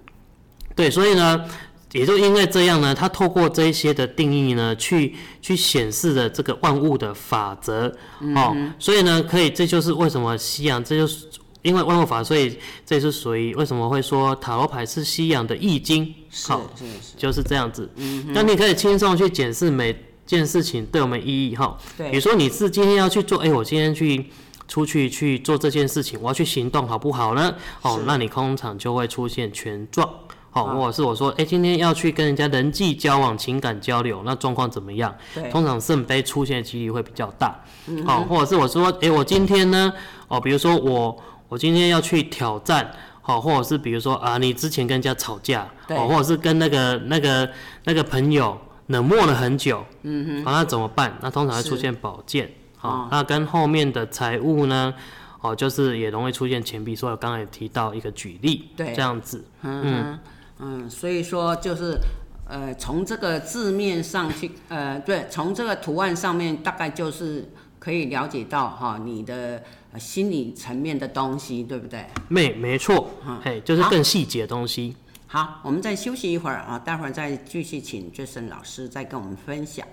[0.74, 1.44] 对，所以呢，
[1.92, 11.26] 也就因为这样呢，他透过这一些的定义呢，去去显示了这个万物的法则，嗯、哦，所以呢，可以，这就是为什么西洋，这就是
[11.60, 16.14] 因为万物法，所以这是属于为什么会说塔罗牌是西洋的易经，
[16.46, 19.94] 好，是是是，就是这样子，嗯，那你可以轻松去检视每
[20.24, 24.24] 件事情对我们意义，哈，对，比如说你是今天要去做，哎，我今天去。
[24.70, 27.52] 出去去做这件事情，我要去行动，好不好呢？
[27.82, 30.08] 哦，那你通常就会出现权状，
[30.50, 35.12] 好、哦，或者是我说，哎、欸，今天要去跟人家人际交往、情感交流，那状况怎么样？
[35.34, 37.56] 对，通常圣杯出现的几率会比较大，好、
[37.88, 39.92] 嗯哦，或者是我说，哎、欸，我今天呢，
[40.28, 42.88] 哦，比如说我我今天要去挑战，
[43.22, 47.50] 好、哦，或者是比如说啊，你之前跟人家吵架，哦，或者是跟那个那个
[47.82, 48.56] 那个朋友
[48.86, 51.18] 冷漠了很久，嗯哼，那怎么办？
[51.20, 52.48] 那通常会出现宝剑。
[52.80, 54.94] 好，那跟后面的财务呢？
[55.42, 60.18] 哦，就是也容易出现钱币，所以我刚才也提到一个举例，对，这样子，嗯嗯，
[60.58, 61.98] 嗯，所以说就是，
[62.46, 69.62] 呃，从这个字面上去，呃，对，从这个图案上面，大概就是可以了解到哈，你的
[69.98, 72.04] 心理层面的东西，对不对？
[72.28, 73.08] 没，没错，
[73.42, 74.94] 嘿，就是更细节的东西。
[75.26, 79.86] 好，我们再休息一会儿啊，待会儿再继续请 Jason 老师再跟我们分享。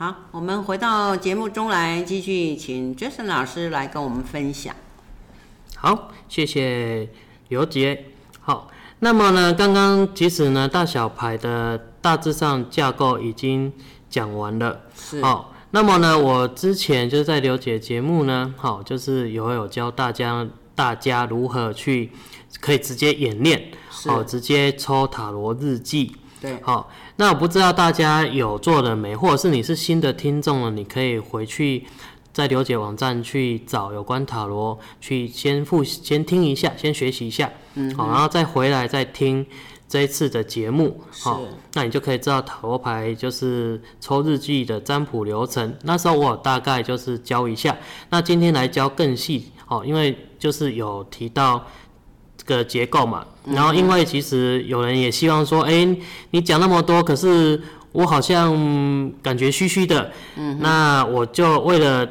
[0.00, 4.72] 好，我们回到节目中来，继续请 Jason 老师来跟我们分享。
[5.74, 7.08] 好，谢谢
[7.48, 8.04] 刘杰。
[8.38, 13.72] 好，那么呢，刚刚其实呢，大小牌的大致上架构已经
[14.08, 14.82] 讲完了。
[14.94, 15.20] 是。
[15.20, 22.12] 好，那么呢，我之前就是在刘杰节目呢，好，就是有有教大家大家如何去
[22.60, 26.14] 可以直接演练，好，直接抽塔罗日记。
[26.40, 26.88] 对，好，
[27.20, 31.84] 那我不知道大家有做了没，或者是你是新的听众了，你可以回去
[32.32, 39.44] 在刘姐网站去找有关塔罗，去先复先听一下，先学习一下，嗯，好，然后再回来再听
[39.88, 41.40] 这一次的节目，好，
[41.74, 45.76] 那你就可以知道塔罗牌就是抽日记的占卜流程。
[45.82, 47.76] 那时候我大概就是教一下，
[48.10, 51.66] 那今天来教更细，哦，因为就是有提到。
[52.48, 57.60] 个结构嘛，然后因为其实有人也希望说，哎、欸，你讲那么多，可是
[57.92, 62.08] 我好像感觉虚虚的，嗯，那我就为了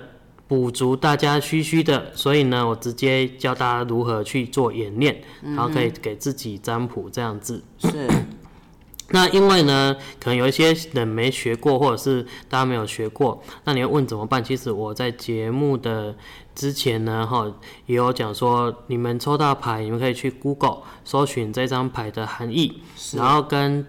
[0.48, 7.64] 补足大家虚虚的，所以呢，我直接教大家如何去做演练，然后可以给自己占卜这样子。
[7.80, 8.08] 是。
[9.12, 14.44] 那因为呢，可能有一些人没学过，或者是大家没有学过，那你要问怎么办？
[14.44, 16.14] 其实我在节目的
[16.58, 17.46] 之前呢，哈，
[17.86, 22.82] 也有讲说，你们抽到牌，你们可以去 Google 搜寻这张牌的含义，
[23.14, 23.86] 然后跟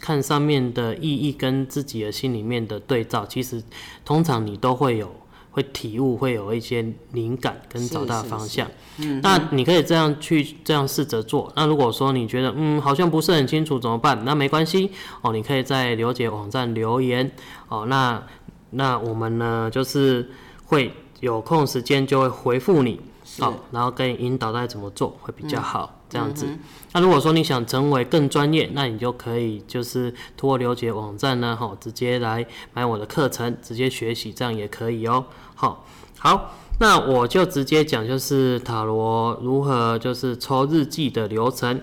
[0.00, 3.62] 看上面的意义跟自己的心里面的对照，其实
[4.04, 5.08] 通常你都会有。
[5.50, 8.68] 会体悟，会有一些灵感跟找到方向。
[8.96, 11.52] 是是是，嗯，那你可以这样去这样试着做。
[11.56, 14.24] 那如果说你觉得嗯好像不是很清楚怎么办？
[14.24, 14.88] 那没关系
[15.20, 17.28] 哦，你可以在刘姐网站留言
[17.68, 17.86] 哦。
[17.86, 18.22] 那
[18.70, 20.30] 那我们呢就是
[20.66, 23.00] 会有空时间就会回复你。
[23.38, 26.46] 好，然后跟你引导大家怎么做会比较好，嗯、这样子。
[26.46, 26.58] 嗯、
[26.94, 35.26] 那如果说你想成为更专业，那你就可以就是通过刘姐网站呢，哈，直接来买我的课程，直接学习，这样也可以哦。
[35.54, 35.84] 好，
[36.18, 41.82] 好，那我就直接讲，就是塔罗如何就是抽日记的流程。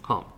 [0.00, 0.36] 好，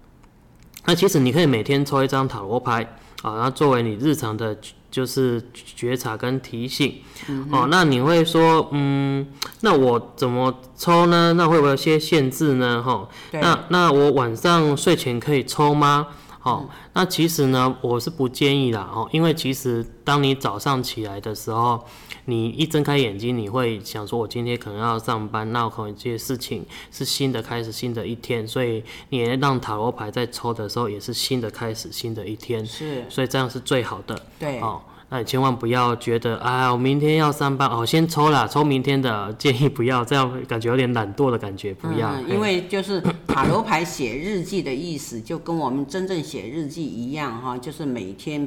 [0.87, 2.83] 那其实你可以每天抽一张塔罗牌
[3.23, 4.57] 啊，然后作为你日常的。
[4.91, 6.95] 就是觉察跟提醒，
[7.29, 9.27] 嗯、哦，那你会说，嗯，
[9.61, 11.33] 那我怎么抽呢？
[11.35, 12.83] 那会不会有些限制呢？
[12.83, 16.07] 哈、哦，那那我晚上睡前可以抽吗？
[16.47, 21.85] 哦，嗯、那其实呢，我是不建议啦，哦，因为其实当你早上起来的时候。
[22.29, 32.67] 你一睁开眼睛，你会想说：“我今天可能要上班，那我可能这些事情是新的开始，新的一天。”所以你让塔罗牌在抽的时候，也是新的开始，新的一天。
[32.67, 34.21] 是，所以这样是最好的。
[34.41, 42.11] 对，哦，那你千万不要觉得啊，我明天要上班，哦，先抽啦，抽明天的，建议不要，这样感觉有点懒惰的感觉，不要。
[42.13, 48.47] 嗯，因为就是塔罗牌写日记的意思，就跟我们真正写日记一样哈，就是每天，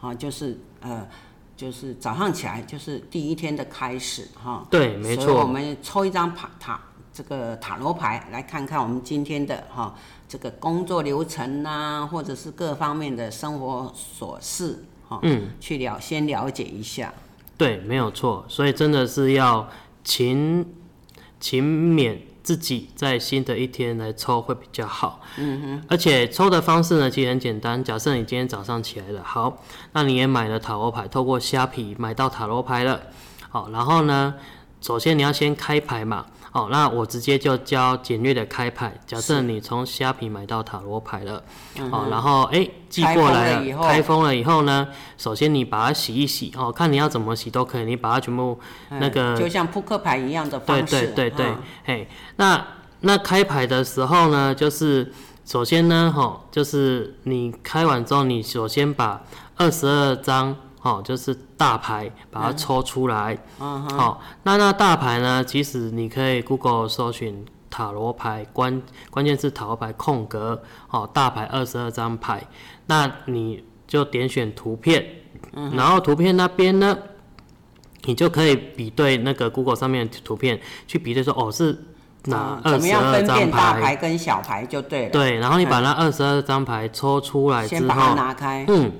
[0.00, 1.06] 啊，就是呃。
[1.56, 5.24] 就是早上起来就是第一天的开始哈，对，没错。
[5.26, 6.80] 所以我们抽一张塔塔
[7.12, 9.94] 这个塔罗牌来看看我们今天的哈
[10.26, 17.12] 这个工作流程呐，或者是各方面的生活琐事哈，嗯，去了先了解一下。
[17.58, 18.46] 对，没有错。
[18.48, 19.68] 所以真的是要
[20.02, 20.64] 勤
[21.38, 22.16] 勤勉。
[22.42, 27.84] 自己在新的一天来抽会比较好，嗯哼，而且抽的方式呢，其实很简单。
[27.84, 33.02] 假设你今天早上起来了，好，那你也买了塔罗牌，透过虾皮买到塔罗牌了，
[33.50, 34.34] 好，然后呢，
[34.80, 36.26] 首先你要先开牌嘛。
[36.52, 38.92] 哦，那我直接就教简略的开牌。
[39.06, 41.42] 假设你从虾皮买到塔罗牌了，
[41.92, 48.58] 哦，然后哎寄过来了，开封了以后呢，首先你把它洗一洗，哦，看你要怎么洗都可以，你把它全部
[48.88, 52.66] 那个就像扑克牌一样的方式，对对对对，嘿，那
[53.00, 55.12] 那开牌的时候呢，就是
[55.44, 59.22] 首先呢，哈，就是你开完之后，你首先把
[59.56, 60.56] 二十二张。
[60.82, 63.36] 好，就是大牌，把它抽出来。
[63.60, 65.44] 嗯，好，那那大牌呢？
[65.44, 72.46] 其实你可以 Google 搜寻塔罗牌，关关键是塔罗牌空格，好，大牌二十二张牌，
[72.86, 75.04] 那你就点选图片，
[75.52, 76.96] 嗯，然后图片那边呢，
[78.04, 81.78] 你就可以比对那个 Google 上面的图片，去比对说，哦，是
[82.24, 83.50] 哪二十二张牌？
[83.50, 85.10] 大牌跟小牌就对了。
[85.10, 88.64] 对，然后你把那二十二张牌抽出来之后，先把它拿开。
[88.66, 88.90] 嗯。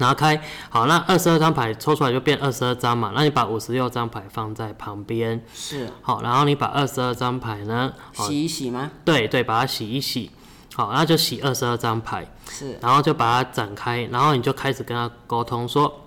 [0.00, 8.90] 拿开，好，那二十二张牌抽出来就变二十二张嘛，那你把五十六张牌放在旁边，是，好，然后你把二十二张牌呢，洗一洗吗？
[9.04, 10.30] 对对，把它洗一洗，
[10.74, 16.00] 好，那就洗二十二张牌，是，然后就把它展开，然后你就开始跟他沟通说，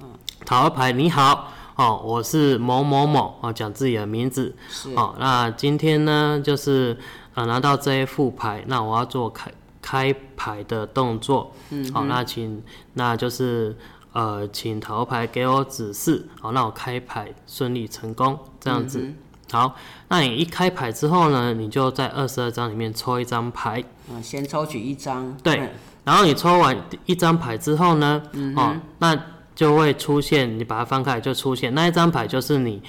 [0.00, 0.08] 嗯，
[0.44, 6.98] 塔罗牌你好，哦，我是某某某，哦，讲自己的名字，是，哦，那今天呢就是。
[7.36, 9.50] 呃拿到这一副牌，那我要做开
[9.84, 11.52] 开牌的动作。
[11.68, 12.62] 嗯，好，那请
[12.94, 13.76] 那就是
[14.14, 19.00] 呃请塔罗牌给我指示，好，那我开牌顺利成功这样子。
[19.02, 19.14] 嗯、
[19.52, 19.76] 好，
[20.08, 23.84] 那你一开牌之后呢，你就在二十二张里面抽一张牌。
[24.10, 25.36] 嗯，先抽取一张。
[25.42, 25.58] 对。
[25.58, 25.70] 嗯
[26.04, 26.76] 然后你抽完
[27.06, 29.18] 一张牌之后呢，嗯、哦，那
[29.54, 32.82] 就会出现，你把它翻开就出现那一张牌，就是你，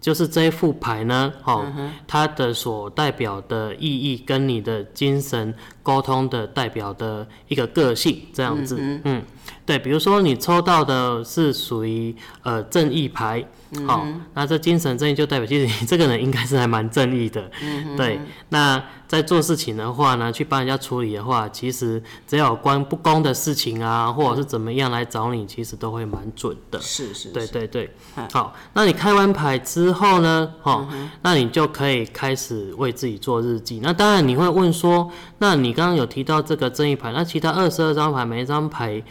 [0.00, 9.22] 就是这一副牌呢，哦，嗯、它的所代表的意义跟你的精神沟通的代表的一个个性这样子，嗯，嗯，
[9.68, 13.46] 对，比如说你抽到的是属于呃正义牌。
[13.86, 18.18] 好、嗯哦，那这精神正义就代表，其实你这个人应该是还蛮正义的，嗯、对。
[18.48, 26.80] 那在做事情的话呢，去帮人家处理的话，其实只要有关不公的事情啊，或者是怎么样来找你，其实都会蛮准的。
[26.80, 27.28] 是是，是。
[27.28, 27.94] 对对对。
[28.32, 33.80] 好，那你开完牌之后呢，哦、嗯，那你就可以开始为自己做日记。
[33.82, 39.02] 那当然你会问说，那你刚刚有提到这个正义牌，那其他二十二张牌，每一张牌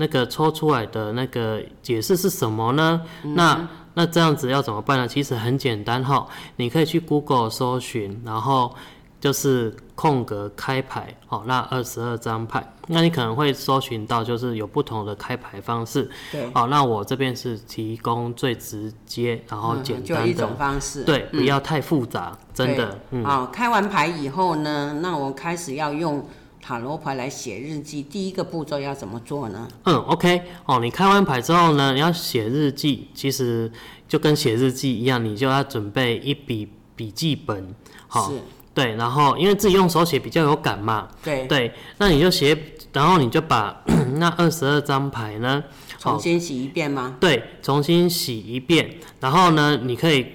[0.00, 3.02] 那个抽出来的那个解释是什么呢？
[3.22, 5.06] 嗯、那那这样子要怎么办呢？
[5.06, 6.26] 其实很简单哈，
[6.56, 8.74] 你可以去 Google 搜寻，然后
[9.20, 16.10] 就是空格开牌，好，那二十二张牌，那你可能会搜寻到就是有不同的开牌方式。
[16.32, 16.50] 对。
[16.54, 21.04] 好，那我这边是提供最直接，然后简单的、一种方式。
[21.04, 22.98] 对，不要太复杂，嗯、真的。
[23.10, 23.22] 嗯。
[23.22, 26.26] 好，开完牌以后呢，那我开始要用。
[26.62, 29.66] 塔罗牌来写日记，第一个步骤要怎么做呢？
[29.84, 33.70] 嗯，OK，哦，你开完牌之后呢，你要写日记，其实
[34.06, 37.74] 就跟写日记一样，你就要准备一笔笔记本，
[38.06, 38.38] 好，是，
[38.74, 42.56] 对，然后因为自己用手写比较有感嘛，对，对，那你就写，
[42.92, 43.82] 然后你就把
[44.16, 45.64] 那二十二张牌呢，
[45.98, 47.16] 重新洗一遍吗？
[47.18, 50.26] 对，重新洗一遍，然后呢，你可以。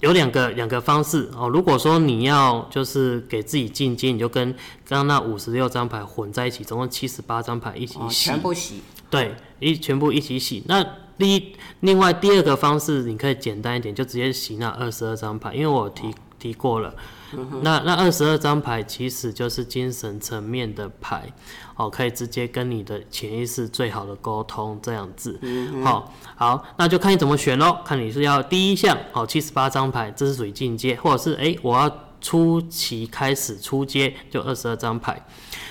[0.00, 1.48] 有两个两个方式哦。
[1.48, 4.52] 如果说你要就是给自己进阶，你就跟
[4.86, 8.80] 刚刚那五十六张牌混在一起，总共七十八张牌一起洗，哦，全部洗。
[9.08, 10.62] 对，一全部一起洗。
[10.66, 10.84] 那
[11.16, 16.06] 第一，另外第二个方式，你可以简单一点，就直接洗那二十二张牌，因为我提。
[16.08, 16.94] 哦提过了，
[17.32, 21.32] 嗯、那那二十二张牌其实就是精神层面的牌，
[21.76, 35.24] 哦，可以直接跟你的潜意识最好的沟通这样子，嗯、好，好，那就看你怎么选喽，看你是要第一项，哦，七十八张牌，这是属于进阶，或者是哎、欸，我要初期开始出阶，就二十二张牌。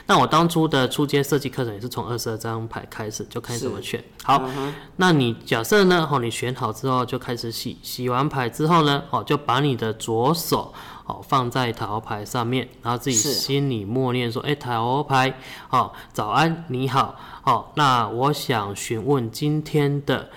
[0.08, 4.01] 那我当初的出阶设计课程也是从二十二张牌开始，就看你怎么选。
[4.24, 6.08] 好，嗯、那你假设呢？
[6.12, 10.72] 哦，你选好之后就开始洗，洗完牌之后呢，哦，就把你的左手
[11.06, 15.34] 哦放在塔罗牌上面，然后自己心里默念说：“哎、欸，塔罗牌，
[15.70, 20.30] 哦，早安，你好，哦，那我想询问今天的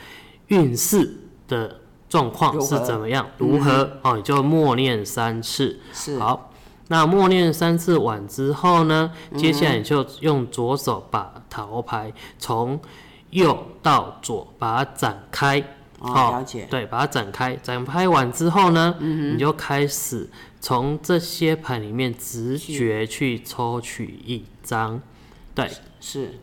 [0.48, 3.26] 运势的状况是怎么样？
[3.38, 3.56] 如何？
[3.58, 5.80] 如何嗯、哦，你就默念三次。
[5.92, 6.44] 是，好。”
[6.90, 12.80] 那默念三次完之后呢，接下来你就用左手把塔罗牌从
[13.28, 15.62] 右到左把它展开，
[15.98, 20.30] 哦，了解，对，把它展开，展开完之后呢，嗯，你就开始
[20.60, 25.00] 从这些牌里面直觉去抽取一张，
[25.54, 26.34] 对，是。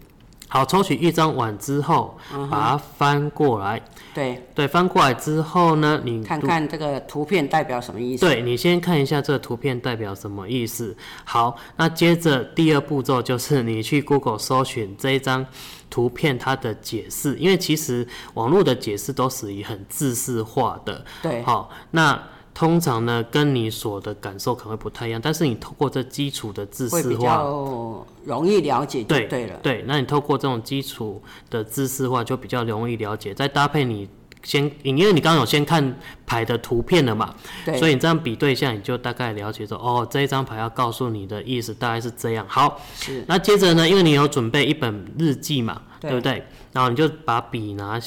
[0.48, 2.18] 好，抽取一张碗之后，
[2.50, 3.82] 把它翻过来。
[4.14, 8.26] 对对，翻过来之后呢，你看看这个图片代表什么意思？
[8.26, 10.96] 对，你先看一下这个图片代表什么意思。
[11.26, 15.46] 好，那接着第二步骤就是你去 Google 搜寻这一张
[15.90, 21.04] 图片它的解释，因为其实网络的解释都属于很制式化的。
[21.24, 22.22] 对，好，那。
[22.56, 29.30] 通常呢，跟你所的感受可能会不太一样，但是你透过这基础的知识化，会比较容易了解就对了。
[29.30, 33.34] 对，对，那你透过这种基础的知识化，就比较容易了解。
[33.34, 34.08] 再搭配你
[34.42, 37.36] 先，因为你刚刚有先看牌的图片了嘛，
[37.66, 42.46] 对，所以你这样比对一下，你就大概了解说，哦，这一张牌要告诉你的意思大概是这样。
[42.48, 43.26] 好，是。
[43.28, 46.48] 那接着呢，因为你有准备一本日记嘛，对，对不对？
[46.72, 48.00] 然后你就把笔拿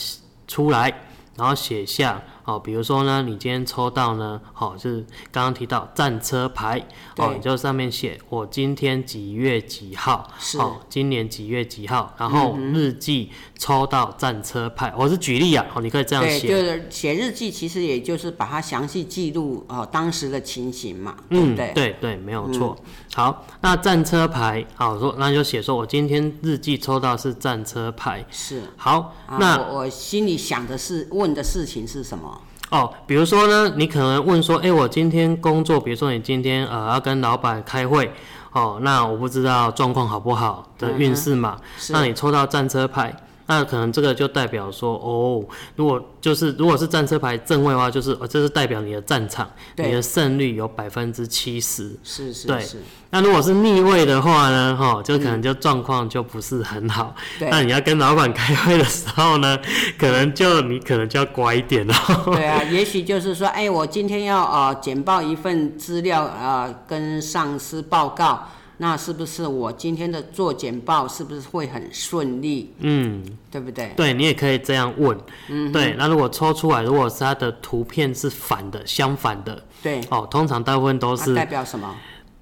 [0.47, 1.03] 出来，
[1.37, 2.23] 然后写下。
[2.49, 6.83] 哦，比如说呢，你今天抽到呢，好、哦，就是刚刚提到战车牌，
[7.19, 21.71] 哦，你就上面写我今天几月几号，是，哦，今年几月几号，然后日记抽到战车牌，我是举例啊，哦，你可以这样写，就是写日记，其实也就是把它详细记录哦当时的情形嘛，嗯，对？
[21.75, 22.75] 对对，没有错。
[22.81, 32.38] 嗯、好，那战车牌，好说，那就写说我今天日记抽到是战车牌，是，好，啊、那我我心里想的是问的事情是什么？
[32.71, 38.13] 哦，比如说呢，你可能问说，哎、欸，我今天工作，比如说你今天呃要跟老板开会，
[38.53, 41.65] 哦，那我不知道状况好不好的运势嘛、嗯？
[41.91, 43.15] 那你抽到战车牌，
[43.49, 45.43] 那可能这个就代表说，哦，
[45.75, 51.97] 如果就是如果是战车牌正位的话，就是哦，这是代表你的战场，你的胜率有百分之七十。
[52.05, 52.63] 是是对。
[53.11, 57.17] 那如果是逆位的话呢，哈，就可能就状况就不是很好。
[57.39, 57.49] 对。
[57.49, 59.59] 那你要跟老板开会的时候呢，
[59.99, 61.95] 可能就你可能就要乖一点哦。
[62.27, 68.47] 对啊， 也许就是说，哎，我今天要呃简报一份资料呃跟上司报告。
[68.81, 72.73] 那是不是我今天的做简报是不是会很顺利？
[72.79, 73.93] 嗯，对不对？
[73.97, 75.19] 对，你也可以这样问。
[75.49, 75.95] 嗯，对。
[75.99, 81.95] 那如果抽出来，如果是它的图片是反的，相反的，对，哦，通常大部分都是代表什么？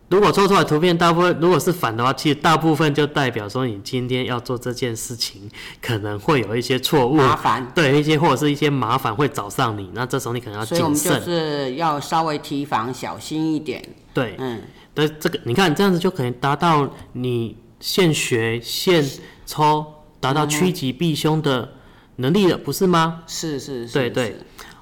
[0.08, 5.50] 如果抽出来图片大部分如果是反的话，其实大部分就代表说你今天要做这件事情
[5.82, 10.76] 可能会有一些错误，麻烦，对，一些或者是一些麻烦会找上你，那这时候你可能要谨慎。
[10.76, 13.82] 所以我们就是要稍微提防，小心一点。
[14.14, 14.62] 对，嗯。
[14.96, 19.04] 对，这个你看这样子就可以达到你现学现
[19.44, 19.84] 抽，
[20.18, 21.70] 达到趋吉避凶的
[22.16, 23.22] 能力了，不是吗？
[23.26, 23.92] 是是是。
[23.92, 24.34] 对对，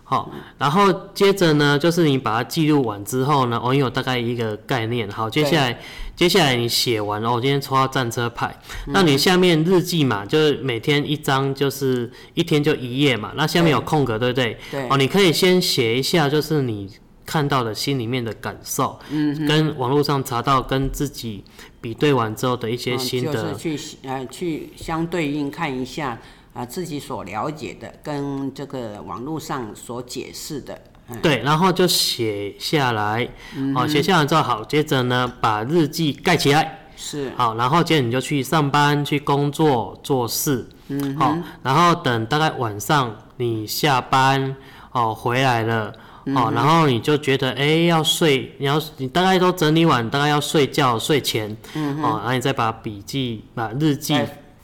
[0.05, 5.11] 好，然后接着呢，就是你把它记录完之后呢，我有大概一个概念。
[5.11, 5.81] 好，接下来
[6.15, 8.57] 接下来你写完了，我今天抽到战车牌，
[8.87, 14.57] 那你下面日记嘛，就是每天一张，就是一天就一页嘛，那下面有空格，对不对？
[14.71, 14.89] 对。
[14.89, 16.89] 哦，你可以先写一下，就是你。
[17.27, 21.43] 看到的心里面的感受，嗯，跟网络上查到跟自己
[21.81, 33.29] 比对完之后的一些心得，就是去呃去相对应看一下啊、呃、自己所了解的跟这个网络上所解释的，嗯，对，然后就写下来，
[33.75, 44.55] 好，写下来之后好，接着呢把日记盖起来，是，好，然后接着你就去上班去工作做事，嗯，好，然后等大概晚上你下班
[44.93, 45.93] 哦回来了。
[46.27, 54.15] 哦，然后你就觉得哎要睡，你要你大概都整理完，大概要睡觉睡前，嗯，哦，然后你再把笔记把日记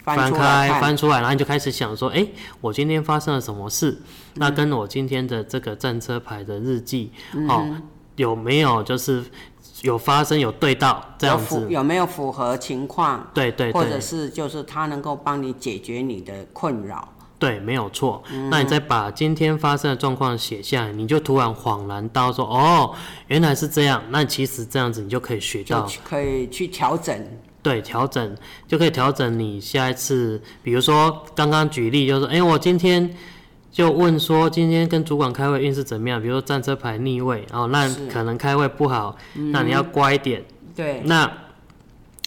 [0.03, 2.27] 翻开翻，翻出来，然后你就开始想说，哎，
[2.63, 3.91] 我今天发生了什么事？
[3.91, 4.01] 嗯、
[4.37, 7.67] 那跟我今天的这个战车牌的日记，嗯、哦，
[8.17, 9.23] 有没有就是
[9.83, 11.61] 有发生有对到这样子？
[11.63, 13.29] 有，有没有符合情况？
[13.35, 17.07] 对，对对，或者是就是他能够帮你解决你的困扰。
[17.41, 18.23] 对，没有错。
[18.51, 22.95] 那你再把今天发生的状况写下来，你就突然恍然到说，哦，
[23.29, 24.03] 原来是这样。
[24.11, 27.19] 那其实这样子，你就可以学到，可以去调整。
[27.63, 28.37] 对，调整
[28.69, 30.39] 就可以调整你下一次。
[30.63, 33.11] 比如说刚刚举例就是，哎，我今天
[33.73, 36.21] 就问说，今天跟主管开会运势怎么样？
[36.21, 40.45] 比如说战车牌逆位，哦，那可能开会不好，那你要乖一点。
[40.77, 41.01] 对。
[41.07, 41.33] 那。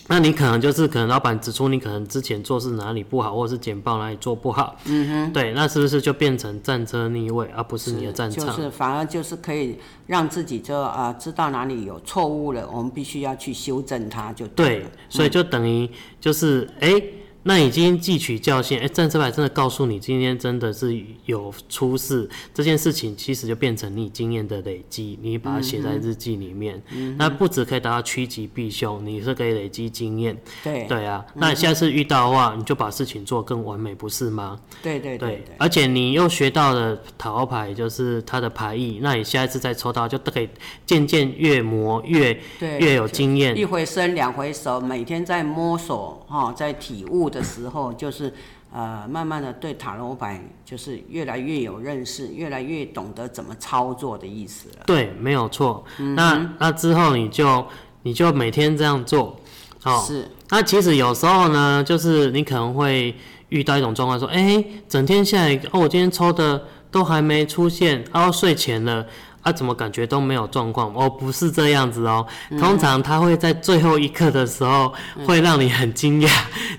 [0.07, 8.45] 那你可能就是可能老板指出你可能之前做事哪里不好，或者是简报哪里做不好，嗯哼，对，那是不是就变成战车逆位，而不是你的战场？
[8.45, 9.77] 就是反而就是可以
[10.07, 15.89] 让自己就啊、呃、知道哪里有错误了，我们必须要去修正它就对，对，所以就等于
[16.19, 16.89] 就是哎。
[16.89, 17.13] 嗯欸
[17.43, 30.37] 那已经汲取教训，哎，战车牌真的告诉你，今天真的是有出事，这件事情其实就变成你经验的累积，你把它写在日记里面，嗯、那不止可以达到趋吉避凶，你是可以累积经验。
[30.63, 34.57] 对对啊，那你下次遇到的话，你就把事情做更完美，不是吗？
[34.81, 40.47] 对对对，对，而且你又学到了塔罗牌，就是它的牌意，那你下一次再抽到，就可以
[40.85, 42.39] 渐渐越磨越
[42.79, 47.32] 越有经验，一回生两回熟，每天在摸索哈，在体悟。
[47.33, 48.31] 的时候，就是
[48.71, 54.83] 呃，慢慢的对塔罗牌就是越来越有认识，越来越懂得怎么操作的意思了。
[54.85, 55.83] 对，没有错。
[55.97, 57.65] 嗯、那那之后你就
[58.03, 59.39] 你就每天这样做，
[59.81, 60.03] 好、哦。
[60.07, 60.29] 是。
[60.49, 63.15] 那其实有时候呢，就是你可能会
[63.49, 69.05] 遇到一种状况，说，哎、欸，整天下来，哦，我今天抽的都还没出现，然后睡前了。
[69.43, 70.91] 啊，怎么感觉都没有状况？
[70.95, 72.25] 哦，不是这样子哦。
[72.57, 74.93] 通常他会在最后一刻的时候，
[75.27, 76.29] 会让你很惊讶，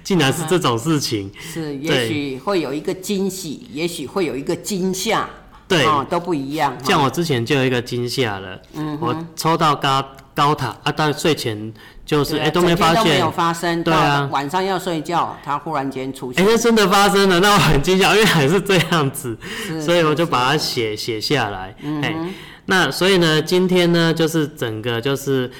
[0.02, 1.30] 竟然是这种事情。
[1.38, 5.28] 是，也许会有一个惊喜，也许会有一个惊吓。
[5.68, 6.76] 对，哦，都不一样。
[6.84, 10.04] 像我之前就有一个惊吓了，嗯，我抽到高
[10.34, 11.72] 高塔啊，到睡前
[12.04, 13.82] 就是哎都没发现，有发生。
[13.82, 16.44] 对啊，晚上要睡觉，它忽然间出现。
[16.44, 19.36] 哎，那真的发生了，那我很惊吓，因为还是这样子，
[19.80, 22.14] 所以我就把它写写下来，哎。
[22.66, 25.50] 那所以呢，今天呢，就是整个就是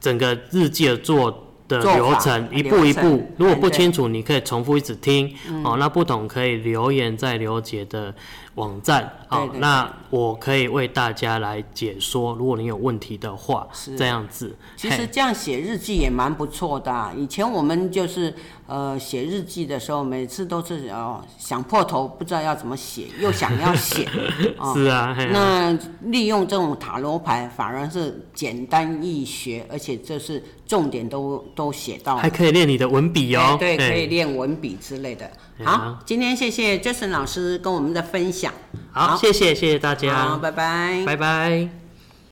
[0.00, 3.30] 整个日记的做的流程，一步一步。
[3.36, 5.34] 如果不清楚，你可以重复一直听。
[5.64, 8.14] 哦，那不懂可以留言在刘姐的
[8.54, 12.34] 网站，好，那我可以为大家来解说。
[12.34, 14.56] 如果你有问题的话，是这样子。
[14.76, 17.12] 其实这样写日记也蛮不错的啊。
[17.16, 18.32] 以前我们就是
[18.66, 24.08] 呃写日记的时候，每次都是哦想破头，不知道要怎么写，又想要写。
[24.58, 25.16] 哦、是啊。
[25.32, 33.56] 那利用这种塔罗牌，反而是简单易学，而且这是重点都都写到，还可以练你的文笔哦。
[33.58, 35.30] 对，可以练文笔之类的。
[35.64, 38.52] 好，今天谢谢 Jason 老师跟我们的分享。
[38.90, 41.85] 好，好谢谢谢谢大家，好，拜拜，拜拜。